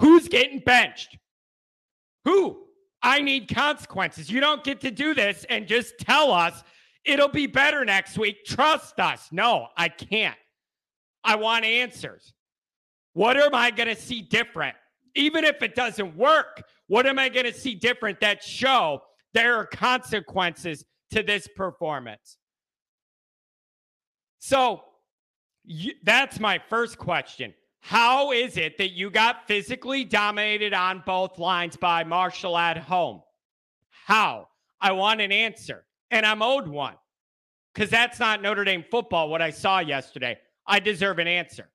Who's 0.00 0.26
getting 0.26 0.58
benched? 0.58 1.16
Who? 2.24 2.64
I 3.02 3.20
need 3.20 3.48
consequences. 3.48 4.30
You 4.30 4.40
don't 4.40 4.62
get 4.62 4.80
to 4.82 4.90
do 4.90 5.14
this 5.14 5.46
and 5.48 5.66
just 5.66 5.98
tell 5.98 6.32
us 6.32 6.62
It'll 7.04 7.28
be 7.28 7.46
better 7.46 7.84
next 7.84 8.18
week. 8.18 8.44
Trust 8.44 9.00
us. 9.00 9.28
No, 9.32 9.68
I 9.76 9.88
can't. 9.88 10.36
I 11.24 11.36
want 11.36 11.64
answers. 11.64 12.32
What 13.14 13.36
am 13.36 13.54
I 13.54 13.70
going 13.70 13.88
to 13.88 14.00
see 14.00 14.22
different? 14.22 14.76
Even 15.14 15.44
if 15.44 15.62
it 15.62 15.74
doesn't 15.74 16.16
work, 16.16 16.62
what 16.86 17.06
am 17.06 17.18
I 17.18 17.28
going 17.28 17.46
to 17.46 17.52
see 17.52 17.74
different 17.74 18.20
that 18.20 18.42
show 18.42 19.02
there 19.32 19.56
are 19.56 19.66
consequences 19.66 20.84
to 21.12 21.22
this 21.22 21.48
performance? 21.56 22.36
So 24.38 24.82
you, 25.64 25.94
that's 26.04 26.38
my 26.38 26.60
first 26.68 26.98
question. 26.98 27.54
How 27.80 28.32
is 28.32 28.56
it 28.56 28.78
that 28.78 28.92
you 28.92 29.10
got 29.10 29.46
physically 29.46 30.04
dominated 30.04 30.74
on 30.74 31.02
both 31.04 31.38
lines 31.38 31.76
by 31.76 32.04
Marshall 32.04 32.56
at 32.56 32.76
home? 32.76 33.22
How? 33.88 34.48
I 34.80 34.92
want 34.92 35.20
an 35.20 35.32
answer 35.32 35.84
and 36.10 36.24
I'm 36.24 36.42
owed 36.42 36.68
one 36.68 36.94
because 37.74 37.90
that's 37.90 38.18
not 38.18 38.42
Notre 38.42 38.64
Dame 38.64 38.84
football, 38.90 39.28
what 39.28 39.42
I 39.42 39.50
saw 39.50 39.78
yesterday. 39.78 40.38
I 40.66 40.80
deserve 40.80 41.18
an 41.18 41.26
answer. 41.26 41.68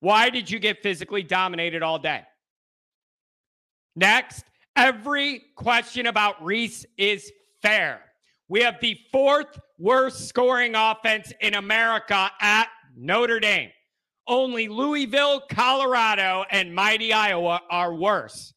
Why 0.00 0.30
did 0.30 0.50
you 0.50 0.58
get 0.58 0.82
physically 0.82 1.22
dominated 1.22 1.82
all 1.82 1.98
day? 1.98 2.22
Next, 3.94 4.44
every 4.74 5.42
question 5.56 6.06
about 6.06 6.42
Rees 6.44 6.86
is 6.96 7.30
fair. 7.60 8.00
We 8.48 8.62
have 8.62 8.80
the 8.80 8.98
fourth 9.12 9.58
worst 9.78 10.28
scoring 10.28 10.74
offense 10.74 11.32
in 11.40 11.54
America 11.54 12.30
at 12.40 12.68
Notre 12.96 13.40
Dame. 13.40 13.70
Only 14.26 14.68
Louisville, 14.68 15.42
Colorado, 15.50 16.44
and 16.50 16.74
mighty 16.74 17.12
Iowa 17.12 17.60
are 17.70 17.94
worse. 17.94 18.54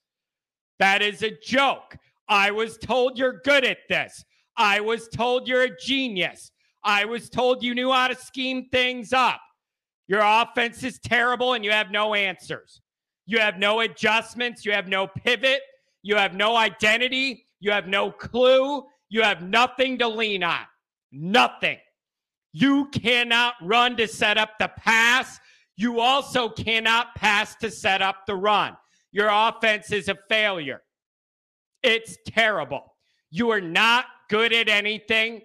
That 0.80 1.02
is 1.02 1.24
a 1.24 1.38
joke. 1.44 1.98
I 2.28 2.52
was 2.52 2.78
told 2.78 3.18
you're 3.18 3.42
good 3.44 3.66
at 3.66 3.80
this. 3.90 4.24
I 4.58 4.80
was 4.80 5.08
told 5.08 5.48
you're 5.48 5.64
a 5.64 5.78
genius. 5.78 6.52
I 6.84 7.06
was 7.06 7.30
told 7.30 7.64
you 7.64 7.74
knew 7.74 7.92
how 7.92 8.08
to 8.08 8.16
scheme 8.16 8.70
things 8.72 9.12
up. 9.12 9.42
Your 10.08 10.22
offense 10.24 10.84
is 10.84 11.00
terrible 11.00 11.54
and 11.54 11.66
you 11.66 11.72
have 11.72 11.92
no 11.92 12.14
answers. 12.14 12.82
You 13.26 13.40
have 13.40 13.58
no 13.58 13.80
adjustments. 13.80 14.66
You 14.66 14.72
have 14.72 14.88
no 14.88 15.08
pivot. 15.08 15.62
You 16.04 16.16
have 16.16 16.36
no 16.36 16.56
identity. 16.56 17.46
You 17.60 17.72
have 17.72 17.88
no 17.88 18.12
clue. 18.12 18.84
You 19.10 19.24
have 19.24 19.42
nothing 19.42 19.98
to 19.98 20.08
lean 20.08 20.44
on. 20.44 20.62
Nothing. 21.12 21.78
You 22.54 22.86
cannot 22.90 23.56
run 23.62 23.98
to 23.98 24.08
set 24.08 24.38
up 24.38 24.52
the 24.60 24.70
pass. 24.78 25.40
You 25.78 26.00
also 26.00 26.50
cannot 26.50 27.16
pass 27.16 27.56
to 27.58 27.70
set 27.70 28.02
up 28.02 28.26
the 28.26 28.36
run. 28.36 28.78
Your 29.12 29.30
offense 29.32 29.92
is 29.92 30.08
a 30.08 30.18
failure. 30.30 30.82
It's 31.84 32.18
terrible. 32.28 32.96
You 33.30 33.52
are 33.52 33.62
not 33.62 34.06
good 34.30 34.54
at 34.54 34.70
anything. 34.70 35.42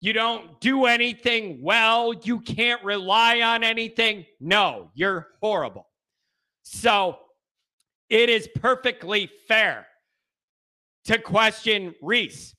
You 0.00 0.12
don't 0.12 0.60
do 0.60 0.86
anything 0.86 1.60
well. 1.62 2.12
You 2.12 2.40
can't 2.40 2.82
rely 2.84 3.40
on 3.40 3.64
anything. 3.64 4.26
No, 4.40 4.90
you're 4.94 5.28
horrible. 5.40 5.86
So 6.62 7.18
it 8.10 8.28
is 8.28 8.48
perfectly 8.54 9.30
fair 9.48 9.86
to 11.04 11.18
question 11.18 11.94
Rees. 12.02 12.54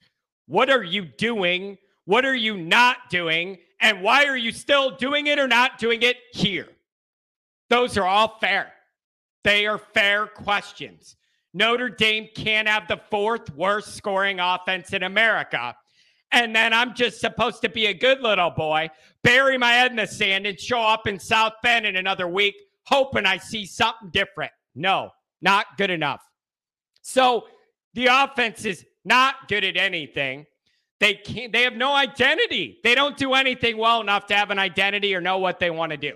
What 0.48 0.70
are 0.70 0.84
you 0.84 1.06
doing? 1.06 1.78
What 2.06 2.26
are 2.26 2.36
you 2.36 2.58
not 2.58 3.10
doing? 3.10 3.58
And 3.82 4.02
why 4.02 4.26
are 4.26 4.38
you 4.38 4.52
still 4.52 4.96
doing 4.96 5.28
it 5.28 5.40
or 5.40 5.48
not 5.48 5.78
doing 5.78 6.02
it 6.02 6.18
here? 6.34 6.70
Those 7.70 7.98
are 7.98 8.06
all 8.06 8.38
fair. 8.40 8.72
They 9.44 9.66
are 9.68 9.78
fair 9.78 10.28
questions. 10.28 11.16
Notre 11.54 11.90
Dame 11.90 12.28
can't 12.36 12.68
have 12.68 12.88
the 12.88 13.00
fourth 13.10 13.54
worst 13.56 13.96
scoring 13.96 14.40
offense 14.40 14.92
in 14.92 15.04
America. 15.04 15.76
And 16.32 16.54
then 16.56 16.74
I'm 16.74 16.94
just 16.94 17.22
supposed 17.22 17.62
to 17.62 17.70
be 17.70 17.86
a 17.86 17.94
good 17.94 18.22
little 18.22 18.50
boy, 18.50 18.90
bury 19.24 19.58
my 19.58 19.72
head 19.72 19.92
in 19.92 19.98
the 19.98 20.08
sand, 20.08 20.46
and 20.46 20.60
show 20.60 20.82
up 20.82 21.08
in 21.08 21.18
South 21.18 21.54
Bend 21.64 21.86
in 21.86 21.96
another 21.96 22.28
week, 22.28 22.56
hoping 22.84 23.26
I 23.26 23.38
see 23.38 23.66
something 23.66 24.10
different. 24.12 24.52
No, 24.76 25.12
not 25.42 25.66
good 25.78 25.92
enough. 25.92 26.22
So 27.02 27.46
the 27.94 28.08
offense 28.08 28.66
is 28.66 28.86
not 29.06 29.48
good 29.48 29.64
at 29.64 29.78
anything. 29.78 30.46
They 31.00 31.14
can't, 31.14 31.54
they 31.54 31.64
have 31.64 31.76
no 31.76 31.94
identity. 31.94 32.80
They 32.84 32.96
don't 32.96 33.16
do 33.16 33.34
anything 33.34 33.78
well 33.78 34.02
enough 34.02 34.26
to 34.28 34.36
have 34.36 34.52
an 34.52 34.60
identity 34.60 35.14
or 35.16 35.22
know 35.22 35.38
what 35.38 35.60
they 35.60 35.70
want 35.70 35.92
to 35.92 35.98
do. 35.98 36.14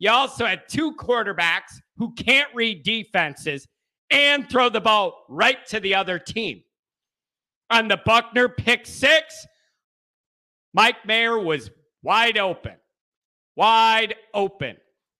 You 0.00 0.10
also 0.10 0.46
had 0.46 0.68
two 0.68 0.96
quarterbacks 0.96 1.78
who 1.98 2.12
can't 2.14 2.48
read 2.54 2.82
defenses 2.82 3.68
and 4.10 4.48
throw 4.50 4.70
the 4.70 4.80
ball 4.80 5.24
right 5.28 5.64
to 5.66 5.78
the 5.78 5.94
other 5.94 6.18
team. 6.18 6.62
On 7.70 7.86
the 7.86 8.00
Buckner 8.04 8.48
pick 8.48 8.86
six, 8.86 9.46
Mike 10.74 11.06
Mayer 11.06 11.38
was 11.38 11.70
wide 12.02 12.38
open, 12.38 12.74
wide 13.54 14.16
open. 14.34 14.76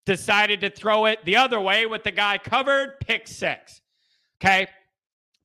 Decided 0.07 0.63
to 0.63 0.71
throw 0.71 1.05
it 1.05 1.25
the 1.25 1.37
other 1.37 1.61
way 1.61 1.87
with 1.87 2.03
the 2.03 2.11
guy 2.11 2.39
covered, 2.39 2.99
pick 3.01 3.29
six. 3.29 3.83
Okay. 4.43 4.67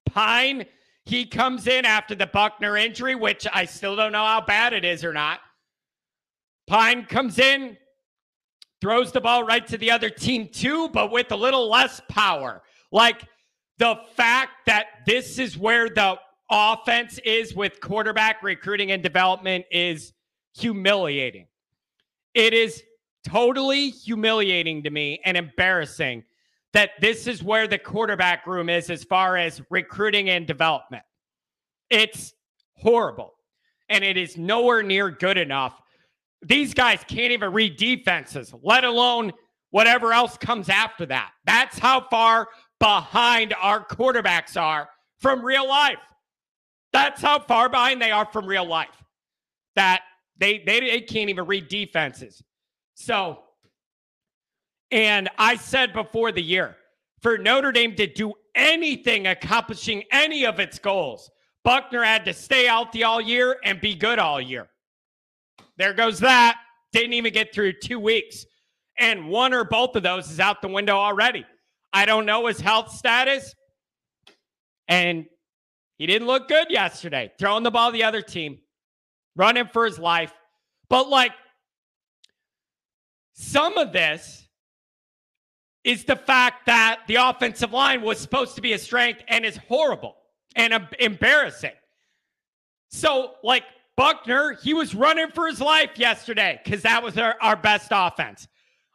Pyne, 0.08 0.66
he 1.04 1.26
comes 1.26 1.68
in 1.68 1.86
after 1.86 2.16
the 2.16 2.26
Buckner 2.26 2.78
injury, 2.78 3.16
which 3.16 3.46
I 3.54 3.66
still 3.66 3.98
don't 3.98 4.14
know 4.14 4.26
how 4.26 4.42
bad 4.42 4.72
it 4.74 4.86
is 4.86 5.04
or 5.04 5.12
not. 5.12 5.42
Pyne 6.68 7.06
comes 7.06 7.38
in, 7.38 7.78
throws 8.86 9.12
the 9.12 9.20
ball 9.20 9.44
right 9.44 9.66
to 9.66 9.80
the 9.80 9.90
other 9.90 10.12
team 10.12 10.48
too, 10.48 10.88
but 10.90 11.12
with 11.12 11.32
a 11.32 11.36
little 11.36 11.68
less 11.68 12.00
power. 12.08 12.62
Like 12.92 13.28
the 13.80 13.96
fact 14.16 14.68
that 14.68 14.86
this 15.08 15.40
is 15.40 15.58
where 15.58 15.90
the 15.90 16.20
offense 16.52 17.18
is 17.26 17.56
with 17.56 17.82
quarterback 17.82 18.44
recruiting 18.44 18.92
and 18.92 19.02
development 19.02 19.66
is 19.72 20.14
humiliating. 20.56 21.48
It 22.36 22.54
is 22.54 22.84
totally 23.28 23.90
humiliating 23.90 24.84
to 24.84 24.92
me 24.92 25.20
and 25.26 25.36
embarrassing 25.36 26.24
that 26.74 26.92
this 27.02 27.26
is 27.26 27.42
where 27.42 27.68
the 27.68 27.80
quarterback 27.80 28.46
room 28.46 28.70
is 28.70 28.92
as 28.92 29.04
far 29.04 29.36
as 29.36 29.64
recruiting 29.72 30.30
and 30.30 30.46
development. 30.46 31.02
It's 31.90 32.36
horrible. 32.76 33.34
And 33.90 34.04
it 34.04 34.16
is 34.16 34.38
nowhere 34.38 34.84
near 34.84 35.10
good 35.10 35.40
enough. 35.40 35.82
These 36.48 36.74
guys 36.74 37.04
can't 37.08 37.32
even 37.32 37.52
read 37.54 37.78
defenses, 37.78 38.54
let 38.62 38.84
alone 38.84 39.34
whatever 39.72 40.14
else 40.14 40.38
comes 40.38 40.70
after 40.70 41.06
that. 41.08 41.32
That's 41.46 41.80
how 41.80 42.08
far 42.10 42.48
behind 42.80 43.54
our 43.60 43.86
quarterbacks 43.86 44.60
are 44.60 44.88
from 45.20 45.44
real 45.44 45.68
life. 45.68 45.98
That's 46.94 47.22
how 47.22 47.40
far 47.40 47.68
behind 47.68 48.02
they 48.02 48.12
are 48.12 48.26
from 48.26 48.46
real 48.46 48.66
life. 48.66 49.04
That 49.76 50.02
they 50.38 50.60
they, 50.60 50.80
they 50.82 51.02
can't 51.02 51.30
even 51.30 51.46
read 51.46 51.68
defenses. 51.68 52.44
So, 52.94 53.40
and 54.92 55.30
I 55.38 55.56
said 55.56 55.94
before 55.94 56.32
the 56.32 56.44
year, 56.44 56.78
for 57.22 57.38
Notre 57.38 57.72
Dame 57.72 57.96
to 57.96 58.08
do 58.08 58.34
anything 58.54 59.28
accomplishing 59.28 60.04
any 60.12 60.46
of 60.46 60.60
its 60.60 60.78
goals, 60.80 61.32
Buckner 61.64 62.04
had 62.04 62.24
to 62.26 62.34
stay 62.34 62.66
healthy 62.66 63.04
all 63.04 63.20
year 63.20 63.58
and 63.64 63.82
be 63.82 63.96
good 63.96 64.20
all 64.20 64.40
year. 64.40 64.70
There 65.78 65.94
goes 65.94 66.20
that. 66.20 66.58
Didn't 66.92 67.14
even 67.14 67.34
get 67.34 67.54
through 67.54 67.74
two 67.82 68.00
weeks. 68.00 68.46
And 68.98 69.28
one 69.28 69.54
or 69.54 69.64
both 69.66 69.96
of 69.96 70.04
those 70.04 70.32
is 70.32 70.40
out 70.40 70.62
the 70.62 70.68
window 70.68 70.96
already. 70.96 71.46
I 71.92 72.06
don't 72.06 72.26
know 72.26 72.48
his 72.48 72.60
health 72.60 72.92
status. 72.92 73.54
And 74.88 75.26
he 75.98 76.06
didn't 76.06 76.28
look 76.28 76.48
good 76.48 76.68
yesterday, 76.70 77.32
throwing 77.40 77.64
the 77.64 77.72
ball 77.72 77.92
the 77.92 78.04
other 78.04 78.22
team, 78.22 78.60
running 79.36 79.68
for 79.68 79.86
his 79.86 79.98
life. 79.98 80.34
But 80.90 81.10
like 81.10 81.32
some 83.34 83.78
of 83.78 83.92
this 83.92 84.48
is 85.84 86.06
the 86.06 86.16
fact 86.16 86.66
that 86.66 87.02
the 87.08 87.16
offensive 87.16 87.72
line 87.72 88.02
was 88.02 88.20
supposed 88.20 88.56
to 88.56 88.62
be 88.62 88.74
a 88.74 88.80
strength 88.80 89.22
and 89.28 89.46
is 89.46 89.58
horrible 89.68 90.16
and 90.56 90.88
embarrassing. 91.00 91.74
So, 92.90 93.34
like, 93.44 93.64
Buckner, 93.98 94.58
he 94.62 94.74
was 94.74 94.94
running 94.94 95.30
for 95.30 95.48
his 95.48 95.62
life 95.62 95.92
yesterday 95.96 96.60
because 96.64 96.82
that 96.82 97.02
was 97.02 97.18
our, 97.18 97.36
our 97.42 97.56
best 97.56 97.88
offense. 97.92 98.48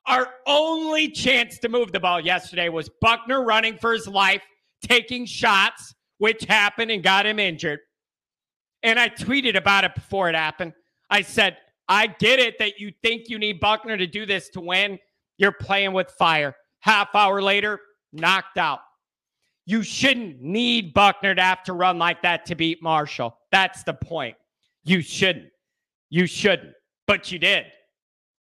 Our 0.07 0.29
only 0.47 1.11
chance 1.11 1.59
to 1.61 1.69
move 1.69 1.93
the 1.93 2.01
ball 2.01 2.21
yesterday 2.21 2.69
was 2.69 2.91
Buckner 3.01 3.43
running 3.43 3.79
for 3.79 3.93
his 3.93 4.07
life, 4.07 4.43
taking 4.83 5.25
shots, 5.25 5.95
which 6.19 6.45
happened 6.45 6.91
and 6.91 7.03
got 7.03 7.27
him 7.27 7.39
injured. 7.39 7.81
And 8.83 8.99
I 8.99 9.09
tweeted 9.09 9.57
about 9.57 9.85
it 9.85 9.95
before 9.95 10.29
it 10.29 10.35
happened. 10.35 10.73
I 11.09 11.23
said, 11.23 11.57
I 11.89 12.07
get 12.07 12.39
it 12.39 12.59
that 12.59 12.79
you 12.79 12.93
think 13.03 13.29
you 13.29 13.39
need 13.39 13.61
Buckner 13.61 13.97
to 13.97 14.07
do 14.07 14.27
this 14.27 14.49
to 14.51 14.61
win. 14.61 14.99
You're 15.39 15.53
playing 15.53 15.93
with 15.93 16.11
fire. 16.13 16.55
Half 16.81 17.15
hour 17.15 17.43
later, 17.43 17.81
knocked 18.13 18.59
out. 18.59 18.81
You 19.67 19.83
shouldn't 19.83 20.41
need 20.41 20.95
Buckner 20.95 21.35
to 21.35 21.43
have 21.43 21.63
to 21.65 21.73
run 21.73 21.99
like 21.99 22.23
that 22.23 22.47
to 22.47 22.55
beat 22.55 22.83
Marshall. 22.83 23.37
That's 23.53 23.83
the 23.83 23.95
point. 23.95 24.37
You 24.85 25.01
shouldn't. 25.01 25.51
You 26.09 26.27
shouldn't. 26.27 26.75
But 27.07 27.31
you 27.31 27.39
did. 27.39 27.67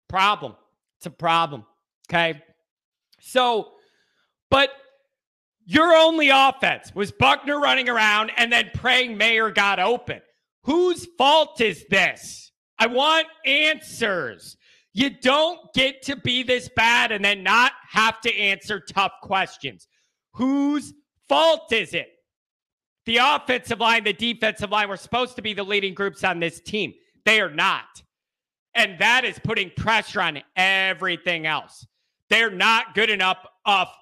Problem. 0.08 0.54
It's 0.98 1.06
a 1.06 1.10
problem. 1.10 1.64
Okay. 2.08 2.42
So, 3.20 3.72
but 4.50 4.70
your 5.64 5.94
only 5.94 6.28
offense 6.28 6.92
was 6.94 7.12
Buckner 7.12 7.60
running 7.60 7.88
around 7.88 8.32
and 8.36 8.52
then 8.52 8.70
praying 8.74 9.16
Mayer 9.16 9.50
got 9.50 9.78
open. 9.78 10.20
Whose 10.64 11.06
fault 11.18 11.60
is 11.60 11.84
this? 11.88 12.52
I 12.78 12.86
want 12.86 13.26
answers. 13.44 14.56
You 14.92 15.10
don't 15.10 15.72
get 15.74 16.02
to 16.02 16.16
be 16.16 16.42
this 16.42 16.68
bad 16.76 17.12
and 17.12 17.24
then 17.24 17.42
not 17.42 17.72
have 17.90 18.20
to 18.22 18.34
answer 18.36 18.80
tough 18.80 19.12
questions. 19.22 19.88
Whose 20.34 20.92
fault 21.28 21.72
is 21.72 21.94
it? 21.94 22.08
The 23.06 23.16
offensive 23.16 23.80
line, 23.80 24.04
the 24.04 24.12
defensive 24.12 24.70
line 24.70 24.88
were 24.88 24.96
supposed 24.96 25.36
to 25.36 25.42
be 25.42 25.54
the 25.54 25.64
leading 25.64 25.94
groups 25.94 26.22
on 26.22 26.40
this 26.40 26.60
team. 26.60 26.94
They 27.24 27.40
are 27.40 27.50
not. 27.50 28.02
And 28.74 28.98
that 29.00 29.24
is 29.24 29.38
putting 29.42 29.70
pressure 29.76 30.20
on 30.20 30.40
everything 30.56 31.46
else. 31.46 31.86
They're 32.30 32.50
not 32.50 32.94
good 32.94 33.10
enough 33.10 33.44
up, 33.66 33.92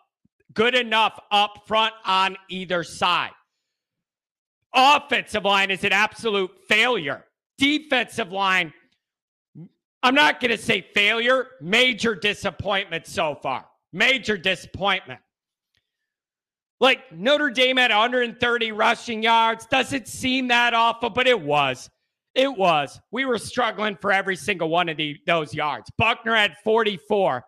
good 0.55 0.75
enough 0.75 1.19
up 1.31 1.67
front 1.67 1.95
on 2.05 2.37
either 2.49 2.85
side. 2.85 3.33
Offensive 4.75 5.45
line 5.45 5.71
is 5.71 5.83
an 5.83 5.93
absolute 5.93 6.51
failure. 6.69 7.25
Defensive 7.59 8.31
line, 8.31 8.73
I'm 10.03 10.15
not 10.15 10.41
going 10.41 10.53
to 10.53 10.59
say 10.59 10.87
failure, 10.95 11.49
major 11.61 12.15
disappointment 12.15 13.07
so 13.07 13.35
far. 13.43 13.67
Major 13.93 14.39
disappointment. 14.39 15.21
Like 16.81 17.13
Notre 17.13 17.51
Dame 17.51 17.77
had 17.77 17.91
130 17.91 18.73
rushing 18.73 19.23
yards. 19.23 19.67
Doesn't 19.67 20.09
seem 20.09 20.49
that 20.49 20.73
awful, 20.73 21.11
but 21.11 21.29
it 21.29 21.41
was. 21.41 21.91
It 22.35 22.57
was. 22.57 22.99
We 23.11 23.27
were 23.27 23.39
struggling 23.39 23.97
for 24.01 24.13
every 24.13 24.37
single 24.37 24.69
one 24.69 24.89
of 24.89 24.97
the, 24.97 25.17
those 25.27 25.53
yards. 25.53 25.91
Buckner 25.99 26.35
had 26.35 26.57
44. 26.65 27.45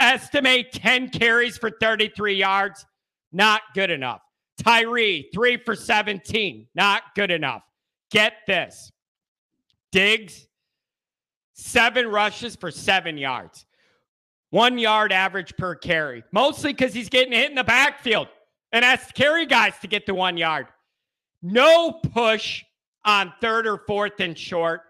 Estimé 0.00 0.64
10 0.70 1.08
carries 1.10 1.56
for 1.56 1.70
33 1.80 2.34
yards. 2.34 2.84
Not 3.32 3.62
good 3.74 3.90
enough. 3.90 4.20
Tyree, 4.62 5.28
three 5.32 5.56
for 5.56 5.74
17. 5.74 6.68
Not 6.74 7.02
good 7.14 7.30
enough. 7.30 7.62
Get 8.10 8.34
this. 8.46 8.92
Diggs, 9.92 10.46
seven 11.54 12.08
rushes 12.08 12.54
for 12.56 12.70
seven 12.70 13.16
yards. 13.16 13.64
One 14.50 14.78
yard 14.78 15.10
average 15.10 15.56
per 15.56 15.74
carry. 15.74 16.22
Mostly 16.32 16.72
because 16.72 16.92
he's 16.92 17.08
getting 17.08 17.32
hit 17.32 17.50
in 17.50 17.56
the 17.56 17.64
backfield 17.64 18.28
and 18.74 18.84
to 18.84 19.12
carry 19.12 19.46
guys 19.46 19.78
to 19.80 19.86
get 19.86 20.04
to 20.06 20.14
one 20.14 20.36
yard. 20.36 20.66
No 21.42 21.92
push 21.92 22.64
on 23.04 23.32
third 23.40 23.68
or 23.68 23.78
fourth 23.86 24.18
and 24.18 24.36
short. 24.36 24.82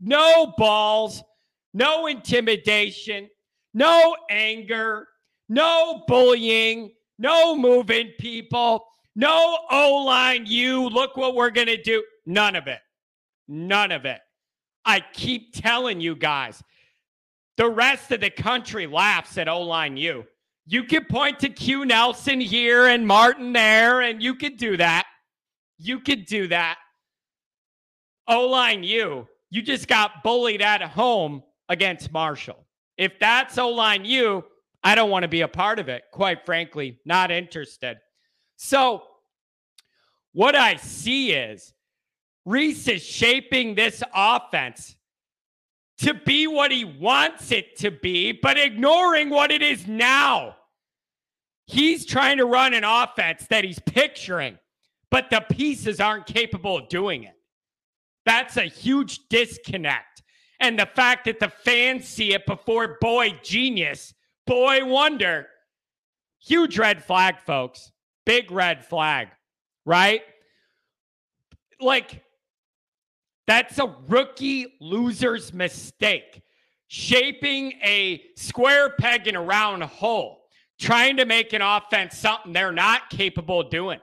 No 0.00 0.54
balls. 0.56 1.22
No 1.74 2.06
intimidation. 2.06 3.28
No 3.74 4.16
anger. 4.30 5.06
No 5.50 6.02
bullying. 6.08 6.92
No 7.18 7.54
moving 7.54 8.12
people. 8.18 8.86
No 9.14 9.58
O 9.70 10.04
line, 10.06 10.44
you 10.46 10.88
look 10.88 11.16
what 11.16 11.34
we're 11.34 11.50
going 11.50 11.68
to 11.68 11.82
do. 11.82 12.02
None 12.24 12.56
of 12.56 12.66
it. 12.68 12.80
None 13.48 13.92
of 13.92 14.06
it. 14.06 14.20
I 14.84 15.02
keep 15.12 15.52
telling 15.54 16.00
you 16.00 16.16
guys, 16.16 16.62
the 17.56 17.68
rest 17.68 18.12
of 18.12 18.20
the 18.20 18.30
country 18.30 18.86
laughs 18.86 19.36
at 19.36 19.48
O 19.48 19.62
line 19.62 19.96
you. 19.98 20.24
You 20.66 20.82
could 20.82 21.08
point 21.08 21.38
to 21.40 21.48
Q 21.48 21.84
Nelson 21.84 22.40
here 22.40 22.86
and 22.86 23.06
Martin 23.06 23.52
there, 23.52 24.00
and 24.00 24.20
you 24.20 24.34
could 24.34 24.56
do 24.56 24.76
that. 24.76 25.06
You 25.78 26.00
could 26.00 26.26
do 26.26 26.48
that. 26.48 26.78
O 28.26 28.48
line, 28.48 28.82
you. 28.82 29.28
You 29.50 29.62
just 29.62 29.86
got 29.86 30.24
bullied 30.24 30.62
at 30.62 30.82
home 30.82 31.44
against 31.68 32.12
Marshall. 32.12 32.66
If 32.98 33.18
that's 33.20 33.58
O 33.58 33.68
line, 33.68 34.04
you, 34.04 34.44
I 34.82 34.96
don't 34.96 35.10
want 35.10 35.22
to 35.22 35.28
be 35.28 35.42
a 35.42 35.48
part 35.48 35.78
of 35.78 35.88
it. 35.88 36.02
Quite 36.12 36.44
frankly, 36.44 36.98
not 37.04 37.30
interested. 37.30 37.98
So, 38.56 39.02
what 40.32 40.56
I 40.56 40.76
see 40.76 41.32
is 41.32 41.72
Rees 42.44 42.88
is 42.88 43.02
shaping 43.02 43.74
this 43.74 44.02
offense 44.12 44.96
to 45.98 46.14
be 46.14 46.46
what 46.46 46.70
he 46.70 46.84
wants 46.84 47.50
it 47.52 47.76
to 47.78 47.90
be, 47.90 48.32
but 48.32 48.58
ignoring 48.58 49.30
what 49.30 49.50
it 49.50 49.62
is 49.62 49.86
now. 49.86 50.56
He's 51.66 52.06
trying 52.06 52.36
to 52.36 52.44
run 52.44 52.74
an 52.74 52.84
offense 52.84 53.46
that 53.48 53.64
he's 53.64 53.78
picturing, 53.78 54.58
but 55.10 55.30
the 55.30 55.44
pieces 55.50 56.00
aren't 56.00 56.26
capable 56.26 56.76
of 56.76 56.88
doing 56.88 57.24
it. 57.24 57.34
That's 58.24 58.56
a 58.56 58.64
huge 58.64 59.28
disconnect. 59.28 60.22
And 60.60 60.78
the 60.78 60.86
fact 60.86 61.24
that 61.26 61.38
the 61.38 61.48
fans 61.48 62.06
see 62.06 62.34
it 62.34 62.46
before 62.46 62.98
boy 63.00 63.38
genius, 63.42 64.14
boy 64.46 64.84
wonder, 64.84 65.46
huge 66.40 66.78
red 66.78 67.04
flag, 67.04 67.40
folks. 67.40 67.90
Big 68.24 68.50
red 68.50 68.84
flag, 68.84 69.28
right? 69.84 70.22
Like, 71.80 72.24
that's 73.46 73.78
a 73.78 73.94
rookie 74.08 74.76
loser's 74.80 75.52
mistake. 75.52 76.42
Shaping 76.88 77.72
a 77.82 78.22
square 78.36 78.90
peg 78.90 79.26
in 79.26 79.34
a 79.34 79.42
round 79.42 79.82
hole, 79.82 80.42
trying 80.78 81.16
to 81.16 81.24
make 81.24 81.52
an 81.52 81.62
offense 81.62 82.16
something 82.16 82.52
they're 82.52 82.72
not 82.72 83.10
capable 83.10 83.60
of 83.60 83.70
doing. 83.70 84.00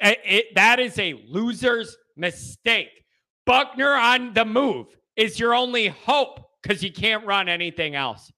It, 0.00 0.18
it, 0.24 0.54
that 0.54 0.80
is 0.80 0.98
a 0.98 1.22
loser's 1.28 1.96
mistake. 2.16 3.04
Buckner 3.46 3.94
on 3.94 4.34
the 4.34 4.44
move 4.44 4.86
is 5.16 5.38
your 5.38 5.54
only 5.54 5.88
hope 5.88 6.40
because 6.62 6.82
you 6.82 6.92
can't 6.92 7.24
run 7.24 7.48
anything 7.48 7.94
else. 7.94 8.32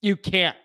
You 0.00 0.16
can't. 0.16 0.56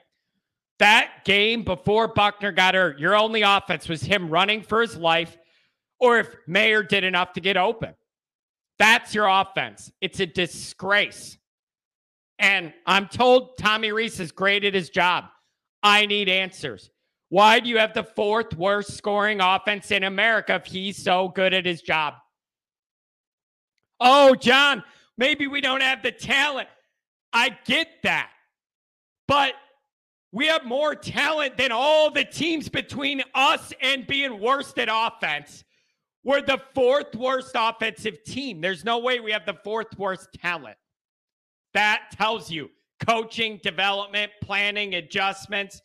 That 0.79 1.23
game 1.23 1.63
before 1.63 2.07
Buckner 2.07 2.51
got 2.51 2.75
hurt, 2.75 2.99
your 2.99 3.15
only 3.15 3.41
offense 3.41 3.87
was 3.87 4.01
him 4.01 4.29
running 4.29 4.61
for 4.61 4.81
his 4.81 4.97
life 4.97 5.37
or 6.03 6.19
if 6.19 6.35
Mayer 6.47 6.83
did 6.83 7.05
enough 7.05 7.31
to 7.31 7.39
get 7.39 7.55
open. 7.55 7.93
That's 8.77 9.15
your 9.15 9.25
offense. 9.25 9.89
It's 10.01 10.19
a 10.19 10.25
disgrace. 10.25 11.37
And 12.37 12.73
I'm 12.85 13.07
told 13.07 13.57
Tommy 13.57 13.93
Rees 13.93 14.19
is 14.19 14.33
great 14.33 14.65
at 14.65 14.73
his 14.73 14.89
job. 14.89 15.23
I 15.81 16.05
need 16.05 16.27
answers. 16.27 16.89
Why 17.29 17.61
do 17.61 17.69
you 17.69 17.77
have 17.77 17.93
the 17.93 18.03
fourth 18.03 18.53
worst 18.57 18.97
scoring 18.97 19.39
offense 19.39 19.91
in 19.91 20.03
America 20.03 20.55
if 20.55 20.65
he's 20.65 21.01
so 21.01 21.29
good 21.29 21.53
at 21.53 21.65
his 21.65 21.81
job? 21.81 22.15
Oh, 24.01 24.35
John, 24.35 24.83
maybe 25.17 25.47
we 25.47 25.61
don't 25.61 25.81
have 25.81 26.03
the 26.03 26.11
talent. 26.11 26.67
I 27.31 27.55
get 27.63 27.87
that. 28.03 28.29
But 29.29 29.53
we 30.33 30.47
have 30.47 30.65
more 30.65 30.95
talent 30.95 31.55
than 31.55 31.71
all 31.71 32.11
the 32.11 32.25
teams 32.25 32.67
between 32.67 33.23
us 33.33 33.71
and 33.81 34.05
being 34.05 34.41
worst 34.41 34.77
at 34.77 34.89
offense. 34.91 35.63
We're 36.23 36.41
the 36.41 36.61
fourth 36.73 37.15
worst 37.15 37.51
offensive 37.55 38.23
team. 38.23 38.61
There's 38.61 38.85
no 38.85 38.99
way 38.99 39.19
we 39.19 39.31
have 39.31 39.45
the 39.45 39.57
fourth 39.63 39.97
worst 39.97 40.29
talent. 40.41 40.77
That 41.73 42.03
tells 42.13 42.49
you 42.49 42.69
coaching, 43.05 43.59
development, 43.61 44.31
planning, 44.41 44.95
adjustments 44.95 45.81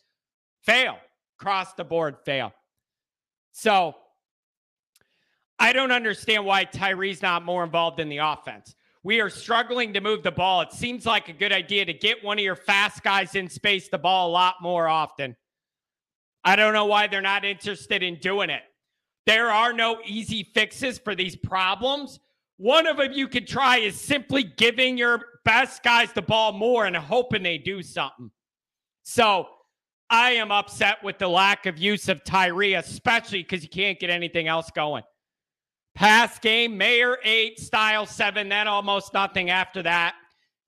fail, 0.63 0.99
across 1.41 1.75
the 1.75 1.85
board 1.85 2.17
fail. 2.25 2.53
So 3.53 3.97
I 5.59 5.73
don't 5.73 5.91
understand 5.91 6.45
why 6.45 6.65
Tyree's 6.65 7.23
not 7.23 7.45
more 7.45 7.65
involved 7.65 7.99
in 7.99 8.09
the 8.09 8.19
offense. 8.19 8.77
We 9.03 9.21
are 9.21 9.31
struggling 9.31 9.93
to 9.95 10.01
move 10.01 10.23
the 10.23 10.31
ball. 10.31 10.61
It 10.61 10.73
seems 10.73 11.07
like 11.07 11.29
a 11.29 11.33
good 11.33 11.53
idea 11.53 11.85
to 11.85 11.93
get 11.93 12.23
one 12.23 12.39
of 12.39 12.45
your 12.45 12.57
fast 12.57 13.03
guys 13.03 13.35
in 13.35 13.49
space 13.49 13.89
the 13.89 13.99
ball 13.99 14.29
a 14.29 14.33
lot 14.33 14.57
more 14.61 14.87
often. 14.87 15.37
I 16.45 16.57
don't 16.57 16.75
know 16.75 16.85
why 16.85 17.07
they're 17.07 17.21
not 17.21 17.45
interested 17.45 18.03
in 18.03 18.17
doing 18.17 18.51
it. 18.51 18.63
There 19.29 19.51
are 19.51 19.75
no 19.75 19.99
easy 20.07 20.43
fixes 20.55 20.99
for 20.99 21.15
these 21.15 21.37
problems. 21.37 22.19
One 22.57 22.87
of 22.87 22.97
them 22.97 23.13
you 23.13 23.29
could 23.29 23.47
try 23.47 23.77
is 23.77 24.01
simply 24.01 24.43
giving 24.43 24.97
your 24.97 25.21
best 25.45 25.83
guys 25.83 26.15
the 26.15 26.23
ball 26.23 26.55
more 26.55 26.87
and 26.87 26.97
hoping 26.97 27.43
they 27.43 27.59
do 27.59 27.83
something. 27.83 28.31
So 29.03 29.47
I 30.09 30.31
am 30.31 30.51
upset 30.51 31.05
with 31.05 31.19
the 31.19 31.29
lack 31.29 31.67
of 31.67 31.77
use 31.77 32.09
of 32.09 32.25
Tyree, 32.25 32.73
especially 32.73 33.43
because 33.43 33.63
you 33.63 33.69
can't 33.69 34.01
get 34.01 34.09
anything 34.09 34.49
else 34.49 34.71
going. 34.71 35.03
Pass 35.95 36.39
game, 36.39 36.79
Mayer 36.79 37.19
eight, 37.23 37.61
Style 37.61 38.07
seven, 38.07 38.49
then 38.49 38.67
almost 38.67 39.13
nothing 39.13 39.51
after 39.51 39.83
that. 39.83 40.15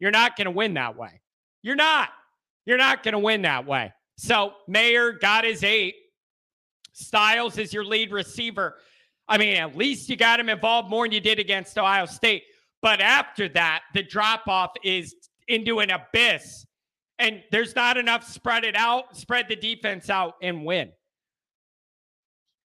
You're 0.01 0.11
not 0.11 0.37
going 0.37 0.45
to 0.45 0.51
win 0.51 0.75
that 0.75 0.99
way. 0.99 1.23
You're 1.63 1.77
not. 1.77 2.11
You're 2.67 2.77
not 2.77 3.05
going 3.05 3.13
to 3.13 3.21
win 3.21 3.41
that 3.41 3.67
way. 3.67 3.95
So 4.19 4.53
Mayer 4.69 5.13
got 5.13 5.45
his 5.45 5.65
eight. 5.65 5.95
Styles 6.93 7.59
is 7.59 7.73
your 7.73 7.85
lead 7.85 8.13
receiver. 8.13 8.77
I 9.29 9.39
mean, 9.39 9.57
at 9.57 9.77
least 9.77 10.09
you 10.09 10.17
got 10.17 10.41
him 10.41 10.49
involved 10.49 10.91
more 10.91 11.05
than 11.05 11.13
you 11.13 11.21
did 11.21 11.39
against 11.39 11.79
Ohio 11.79 12.07
State. 12.07 12.45
But 12.83 13.01
after 13.01 13.49
that, 13.51 13.83
the 13.95 14.03
drop 14.03 14.49
off 14.49 14.73
is 14.83 15.15
into 15.49 15.81
an 15.81 15.91
abyss. 15.91 16.67
And 17.19 17.43
there's 17.53 17.77
not 17.77 17.97
enough 17.97 18.27
spread 18.27 18.65
it 18.65 18.75
out, 18.75 19.17
spread 19.17 19.47
the 19.49 19.57
defense 19.57 20.09
out 20.09 20.35
and 20.43 20.65
win. 20.65 20.91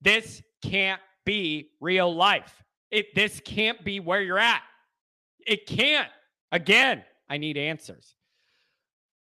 This 0.00 0.42
can't 0.62 1.00
be 1.24 1.70
real 1.80 2.14
life. 2.14 2.62
It 2.90 3.14
this 3.14 3.40
can't 3.44 3.84
be 3.84 3.98
where 3.98 4.22
you're 4.22 4.38
at. 4.38 4.62
It 5.46 5.66
can't. 5.66 6.08
Again, 6.52 7.02
I 7.28 7.38
need 7.38 7.56
answers. 7.56 8.14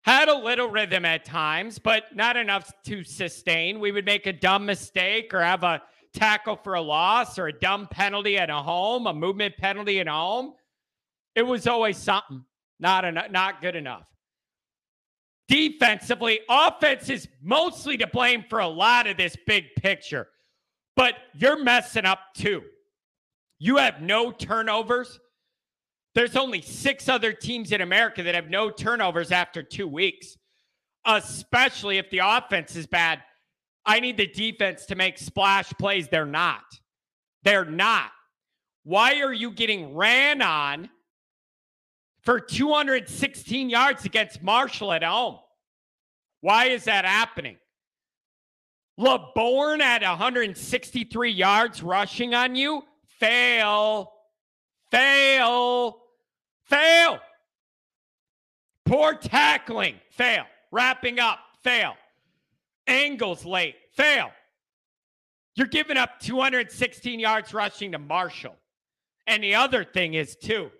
Had 0.03 0.27
a 0.27 0.37
little 0.37 0.69
rhythm 0.69 1.05
at 1.05 1.23
times, 1.23 1.79
but 1.79 2.13
not 2.13 2.35
enough 2.35 2.71
to 2.85 3.03
sustain. 3.03 3.79
We 3.79 3.91
would 3.91 4.05
make 4.05 4.27
a 4.27 4.33
dumb 4.33 4.65
mistake 4.65 5.33
or 5.33 5.41
have 5.41 5.63
a 5.63 5.81
tackle 6.13 6.57
for 6.57 6.73
a 6.73 6.81
loss 6.81 7.39
or 7.39 7.47
a 7.47 7.59
dumb 7.59 7.87
penalty 7.89 8.37
at 8.37 8.49
a 8.49 8.55
home, 8.57 9.07
a 9.07 9.13
movement 9.13 9.55
penalty 9.57 9.99
at 10.01 10.07
home. 10.07 10.53
It 11.35 11.43
was 11.43 11.67
always 11.67 11.97
something. 11.97 12.43
Not 12.79 13.05
enough, 13.05 13.31
not 13.31 13.61
good 13.61 13.75
enough. 13.75 14.03
Defensively, 15.47 16.41
offense 16.49 17.09
is 17.09 17.27
mostly 17.41 17.97
to 17.97 18.07
blame 18.07 18.43
for 18.49 18.59
a 18.59 18.67
lot 18.67 19.07
of 19.07 19.17
this 19.17 19.37
big 19.47 19.73
picture. 19.75 20.27
But 20.95 21.15
you're 21.33 21.63
messing 21.63 22.05
up 22.05 22.19
too. 22.35 22.63
You 23.59 23.77
have 23.77 24.01
no 24.01 24.31
turnovers. 24.31 25.19
There's 26.15 26.35
only 26.35 26.61
six 26.61 27.09
other 27.09 27.33
teams 27.33 27.71
in 27.71 27.81
America 27.81 28.23
that 28.23 28.35
have 28.35 28.49
no 28.49 28.69
turnovers 28.69 29.31
after 29.31 29.63
two 29.63 29.87
weeks, 29.87 30.37
especially 31.05 31.97
if 31.97 32.09
the 32.11 32.19
offense 32.19 32.75
is 32.75 32.85
bad. 32.85 33.21
I 33.85 33.99
need 33.99 34.17
the 34.17 34.27
defense 34.27 34.85
to 34.87 34.95
make 34.95 35.17
splash 35.17 35.71
plays. 35.73 36.07
They're 36.07 36.25
not. 36.25 36.63
They're 37.43 37.65
not. 37.65 38.11
Why 38.83 39.21
are 39.21 39.33
you 39.33 39.51
getting 39.51 39.95
ran 39.95 40.41
on 40.41 40.89
for 42.21 42.39
216 42.39 43.69
yards 43.69 44.05
against 44.05 44.43
Marshall 44.43 44.93
at 44.93 45.03
home? 45.03 45.39
Why 46.41 46.65
is 46.65 46.85
that 46.85 47.05
happening? 47.05 47.57
Laborn 48.97 49.81
at 49.81 50.03
163 50.03 51.31
yards 51.31 51.81
rushing 51.81 52.35
on 52.35 52.55
you. 52.55 52.83
Fail. 53.19 54.11
Fail. 54.91 56.02
Fail. 56.65 57.19
Poor 58.85 59.13
tackling. 59.13 59.95
Fail. 60.11 60.45
Wrapping 60.71 61.19
up. 61.19 61.39
Fail. 61.63 61.95
Angles 62.87 63.45
late. 63.45 63.75
Fail. 63.93 64.31
You're 65.55 65.67
giving 65.67 65.97
up 65.97 66.19
216 66.19 67.19
yards 67.19 67.53
rushing 67.53 67.91
to 67.91 67.99
Marshall. 67.99 68.55
And 69.27 69.43
the 69.43 69.55
other 69.55 69.83
thing 69.83 70.15
is, 70.15 70.35
too, 70.35 70.71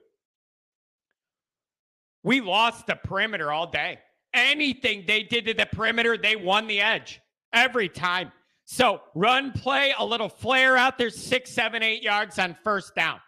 we 2.23 2.41
lost 2.41 2.87
the 2.87 2.95
perimeter 2.95 3.51
all 3.51 3.67
day. 3.67 3.99
Anything 4.33 5.03
they 5.07 5.23
did 5.23 5.45
to 5.45 5.53
the 5.53 5.67
perimeter, 5.67 6.17
they 6.17 6.35
won 6.35 6.67
the 6.67 6.81
edge 6.81 7.21
every 7.53 7.87
time. 7.87 8.31
So 8.65 9.01
run 9.13 9.51
play, 9.51 9.93
a 9.97 10.05
little 10.05 10.29
flare 10.29 10.75
out 10.75 10.97
there, 10.97 11.09
six, 11.09 11.51
seven, 11.51 11.83
eight 11.83 12.01
yards 12.01 12.39
on 12.39 12.57
first 12.63 12.95
down. 12.95 13.19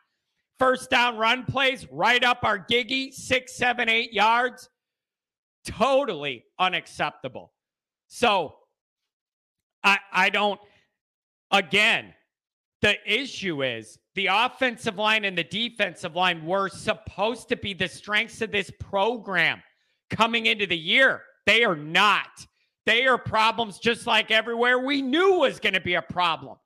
First 0.58 0.90
down 0.90 1.18
run 1.18 1.46
plays 1.46 1.86
right 1.92 2.24
up 2.24 2.40
our 2.44 2.58
giggy, 2.58 3.12
six, 3.12 3.58
seven, 3.58 3.90
eight 3.90 4.14
yards. 4.14 4.70
Totally 5.66 6.46
unacceptable. 6.60 7.52
So 8.08 8.56
I 9.84 9.98
I 10.12 10.30
don't 10.30 10.60
again, 11.52 12.14
the 12.82 12.96
issue 13.06 13.64
is 13.64 13.98
the 14.16 14.28
offensive 14.28 14.98
line 14.98 15.26
and 15.26 15.38
the 15.38 15.44
defensive 15.44 16.16
line 16.16 16.46
were 16.46 16.70
supposed 16.70 17.50
to 17.50 17.56
be 17.56 17.74
the 17.74 17.88
strengths 17.88 18.42
of 18.42 18.52
this 18.52 18.72
program 18.80 19.62
coming 20.10 20.46
into 20.46 20.68
the 20.68 20.78
year. 20.78 21.22
They 21.46 21.64
are 21.64 21.76
not. 21.76 22.46
They 22.86 23.08
are 23.08 23.18
problems 23.18 23.80
just 23.80 24.08
like 24.08 24.32
everywhere 24.32 24.80
we 24.80 25.02
knew 25.02 25.40
was 25.40 25.60
going 25.60 25.74
to 25.74 25.82
be 25.82 25.96
a 25.96 26.02
problem. 26.02 26.58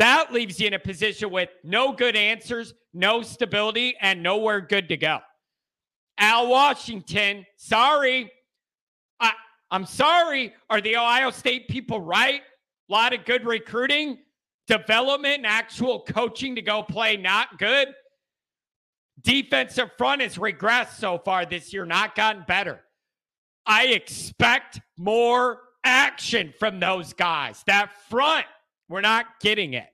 That 0.00 0.32
leaves 0.32 0.58
you 0.58 0.66
in 0.66 0.72
a 0.72 0.78
position 0.78 1.30
with 1.30 1.50
no 1.62 1.92
good 1.92 2.16
answers, 2.16 2.72
no 2.94 3.20
stability, 3.20 3.96
and 4.00 4.22
nowhere 4.22 4.62
good 4.62 4.88
to 4.88 4.96
go. 4.96 5.18
Al 6.16 6.48
Washington, 6.48 7.44
sorry. 7.56 8.32
I, 9.20 9.32
I'm 9.70 9.84
sorry. 9.84 10.54
Are 10.70 10.80
the 10.80 10.96
Ohio 10.96 11.30
State 11.30 11.68
people 11.68 12.00
right? 12.00 12.40
A 12.88 12.92
lot 12.92 13.12
of 13.12 13.26
good 13.26 13.44
recruiting, 13.44 14.16
development, 14.66 15.36
and 15.36 15.46
actual 15.46 16.00
coaching 16.00 16.54
to 16.54 16.62
go 16.62 16.82
play, 16.82 17.18
not 17.18 17.58
good. 17.58 17.88
Defensive 19.20 19.90
front 19.98 20.22
has 20.22 20.38
regressed 20.38 20.98
so 20.98 21.18
far 21.18 21.44
this 21.44 21.74
year, 21.74 21.84
not 21.84 22.14
gotten 22.14 22.46
better. 22.48 22.80
I 23.66 23.88
expect 23.88 24.80
more 24.96 25.60
action 25.84 26.54
from 26.58 26.80
those 26.80 27.12
guys. 27.12 27.62
That 27.66 27.92
front, 28.08 28.46
we're 28.90 29.00
not 29.00 29.38
getting 29.40 29.74
it. 29.74 29.86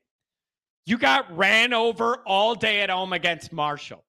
You 0.87 0.97
got 0.97 1.37
ran 1.37 1.75
over 1.75 2.17
all 2.27 2.55
day 2.55 2.81
at 2.81 2.89
home 2.89 3.13
against 3.13 3.53
Marshall. 3.53 4.03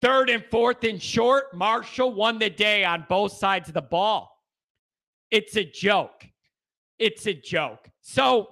Third 0.00 0.30
and 0.30 0.44
fourth 0.50 0.84
and 0.84 1.02
short, 1.02 1.54
Marshall 1.54 2.12
won 2.12 2.38
the 2.38 2.48
day 2.48 2.84
on 2.84 3.04
both 3.08 3.32
sides 3.32 3.68
of 3.68 3.74
the 3.74 3.82
ball. 3.82 4.30
It's 5.30 5.56
a 5.56 5.64
joke. 5.64 6.24
It's 6.98 7.26
a 7.26 7.34
joke. 7.34 7.88
So, 8.00 8.50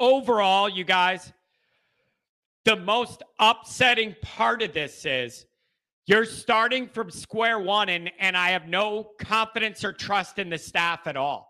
overall, 0.00 0.68
you 0.68 0.84
guys, 0.84 1.32
the 2.64 2.76
most 2.76 3.22
upsetting 3.38 4.16
part 4.22 4.62
of 4.62 4.72
this 4.72 5.04
is 5.06 5.46
you're 6.06 6.24
starting 6.24 6.88
from 6.88 7.10
square 7.10 7.60
one, 7.60 7.88
and, 7.90 8.10
and 8.18 8.36
I 8.36 8.50
have 8.50 8.66
no 8.66 9.10
confidence 9.20 9.84
or 9.84 9.92
trust 9.92 10.38
in 10.38 10.50
the 10.50 10.58
staff 10.58 11.06
at 11.06 11.16
all. 11.16 11.47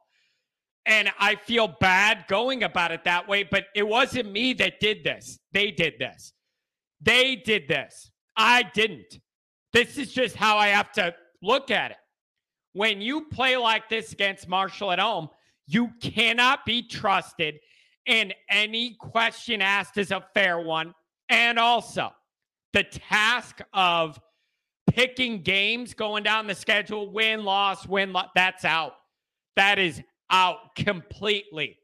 And 0.89 1.11
I 1.21 1.35
feel 1.35 1.69
bad 1.69 2.25
going 2.29 2.63
about 2.65 2.93
it 2.93 3.05
that 3.05 3.29
way, 3.29 3.43
but 3.45 3.67
it 3.77 3.87
wasn't 3.87 4.33
me 4.33 4.55
that 4.55 4.81
did 4.81 5.05
this. 5.05 5.39
They 5.53 5.71
did 5.71 5.99
this. 5.99 6.33
They 7.03 7.37
did 7.37 7.69
this. 7.69 8.11
I 8.35 8.63
didn't. 8.63 9.21
This 9.75 9.99
is 9.99 10.13
just 10.13 10.35
how 10.35 10.57
I 10.57 10.69
have 10.69 10.91
to 10.93 11.15
look 11.43 11.71
at 11.71 11.91
it. 11.91 11.99
When 12.73 13.03
you 13.03 13.27
play 13.27 13.59
like 13.59 13.91
this 13.91 14.13
against 14.13 14.49
Marshall 14.49 14.91
at 14.91 14.99
home, 14.99 15.29
you 15.67 15.91
cannot 16.01 16.65
be 16.65 16.83
trusted, 16.83 17.57
and 18.07 18.35
any 18.49 18.97
question 18.99 19.61
asked 19.61 19.99
is 19.99 20.11
a 20.11 20.25
fair 20.33 20.59
one. 20.59 20.95
And 21.29 21.59
also, 21.59 22.11
the 22.73 22.85
task 22.85 23.61
of 23.75 24.19
picking 24.89 25.43
games 25.43 25.93
going 25.93 26.23
down 26.23 26.47
the 26.47 26.55
schedule, 26.55 27.13
win, 27.13 27.45
loss, 27.45 27.87
win, 27.87 28.15
loss, 28.15 28.29
that's 28.35 28.65
out. 28.65 28.95
That 29.57 29.79
is 29.79 30.03
out 30.31 30.75
completely. 30.77 31.79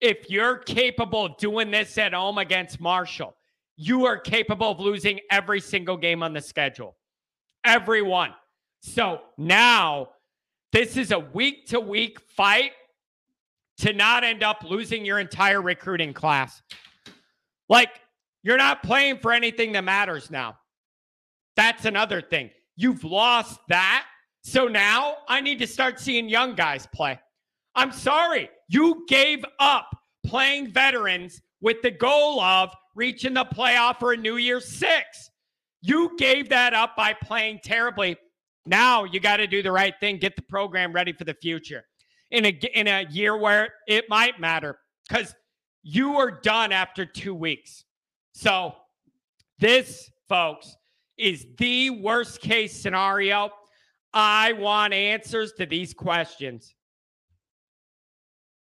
If 0.00 0.28
you're 0.30 0.56
capable 0.58 1.26
of 1.26 1.36
doing 1.38 1.70
this 1.70 1.96
at 1.98 2.12
home 2.12 2.38
against 2.38 2.80
Marshall, 2.80 3.36
you 3.76 4.06
are 4.06 4.18
capable 4.18 4.70
of 4.70 4.80
losing 4.80 5.20
every 5.30 5.60
single 5.60 5.96
game 5.96 6.22
on 6.22 6.32
the 6.32 6.40
schedule. 6.40 6.96
Every 7.64 8.02
one. 8.02 8.34
So 8.80 9.20
now 9.38 10.08
this 10.72 10.96
is 10.96 11.12
a 11.12 11.18
week 11.18 11.66
to 11.68 11.80
week 11.80 12.18
fight 12.20 12.72
to 13.78 13.92
not 13.92 14.24
end 14.24 14.42
up 14.42 14.64
losing 14.64 15.04
your 15.04 15.18
entire 15.18 15.62
recruiting 15.62 16.12
class. 16.12 16.62
Like, 17.68 18.00
you're 18.42 18.58
not 18.58 18.82
playing 18.82 19.18
for 19.18 19.32
anything 19.32 19.72
that 19.72 19.84
matters 19.84 20.30
now. 20.30 20.58
That's 21.56 21.84
another 21.84 22.20
thing. 22.20 22.50
You've 22.76 23.04
lost 23.04 23.60
that. 23.68 24.06
So 24.42 24.66
now 24.66 25.16
I 25.28 25.40
need 25.40 25.58
to 25.60 25.66
start 25.66 26.00
seeing 26.00 26.28
young 26.28 26.54
guys 26.54 26.88
play. 26.92 27.20
I'm 27.74 27.92
sorry. 27.92 28.50
You 28.68 29.04
gave 29.08 29.44
up 29.58 29.88
playing 30.24 30.72
veterans 30.72 31.40
with 31.60 31.82
the 31.82 31.90
goal 31.90 32.40
of 32.40 32.70
reaching 32.94 33.34
the 33.34 33.44
playoff 33.44 33.98
for 33.98 34.12
a 34.12 34.16
New 34.16 34.36
Year's 34.36 34.68
Six. 34.68 35.30
You 35.80 36.16
gave 36.18 36.48
that 36.50 36.74
up 36.74 36.96
by 36.96 37.14
playing 37.14 37.60
terribly. 37.64 38.16
Now 38.66 39.04
you 39.04 39.20
got 39.20 39.38
to 39.38 39.46
do 39.46 39.62
the 39.62 39.72
right 39.72 39.94
thing, 39.98 40.18
get 40.18 40.36
the 40.36 40.42
program 40.42 40.92
ready 40.92 41.12
for 41.12 41.24
the 41.24 41.34
future 41.34 41.84
in 42.30 42.46
a 42.46 42.60
in 42.74 42.88
a 42.88 43.06
year 43.10 43.36
where 43.36 43.68
it 43.88 44.08
might 44.08 44.40
matter 44.40 44.78
because 45.08 45.34
you 45.82 46.16
are 46.16 46.30
done 46.30 46.72
after 46.72 47.04
two 47.04 47.34
weeks. 47.34 47.84
So 48.32 48.74
this, 49.58 50.10
folks, 50.28 50.76
is 51.18 51.46
the 51.58 51.90
worst 51.90 52.40
case 52.40 52.80
scenario. 52.80 53.50
I 54.14 54.52
want 54.52 54.94
answers 54.94 55.52
to 55.54 55.66
these 55.66 55.94
questions. 55.94 56.74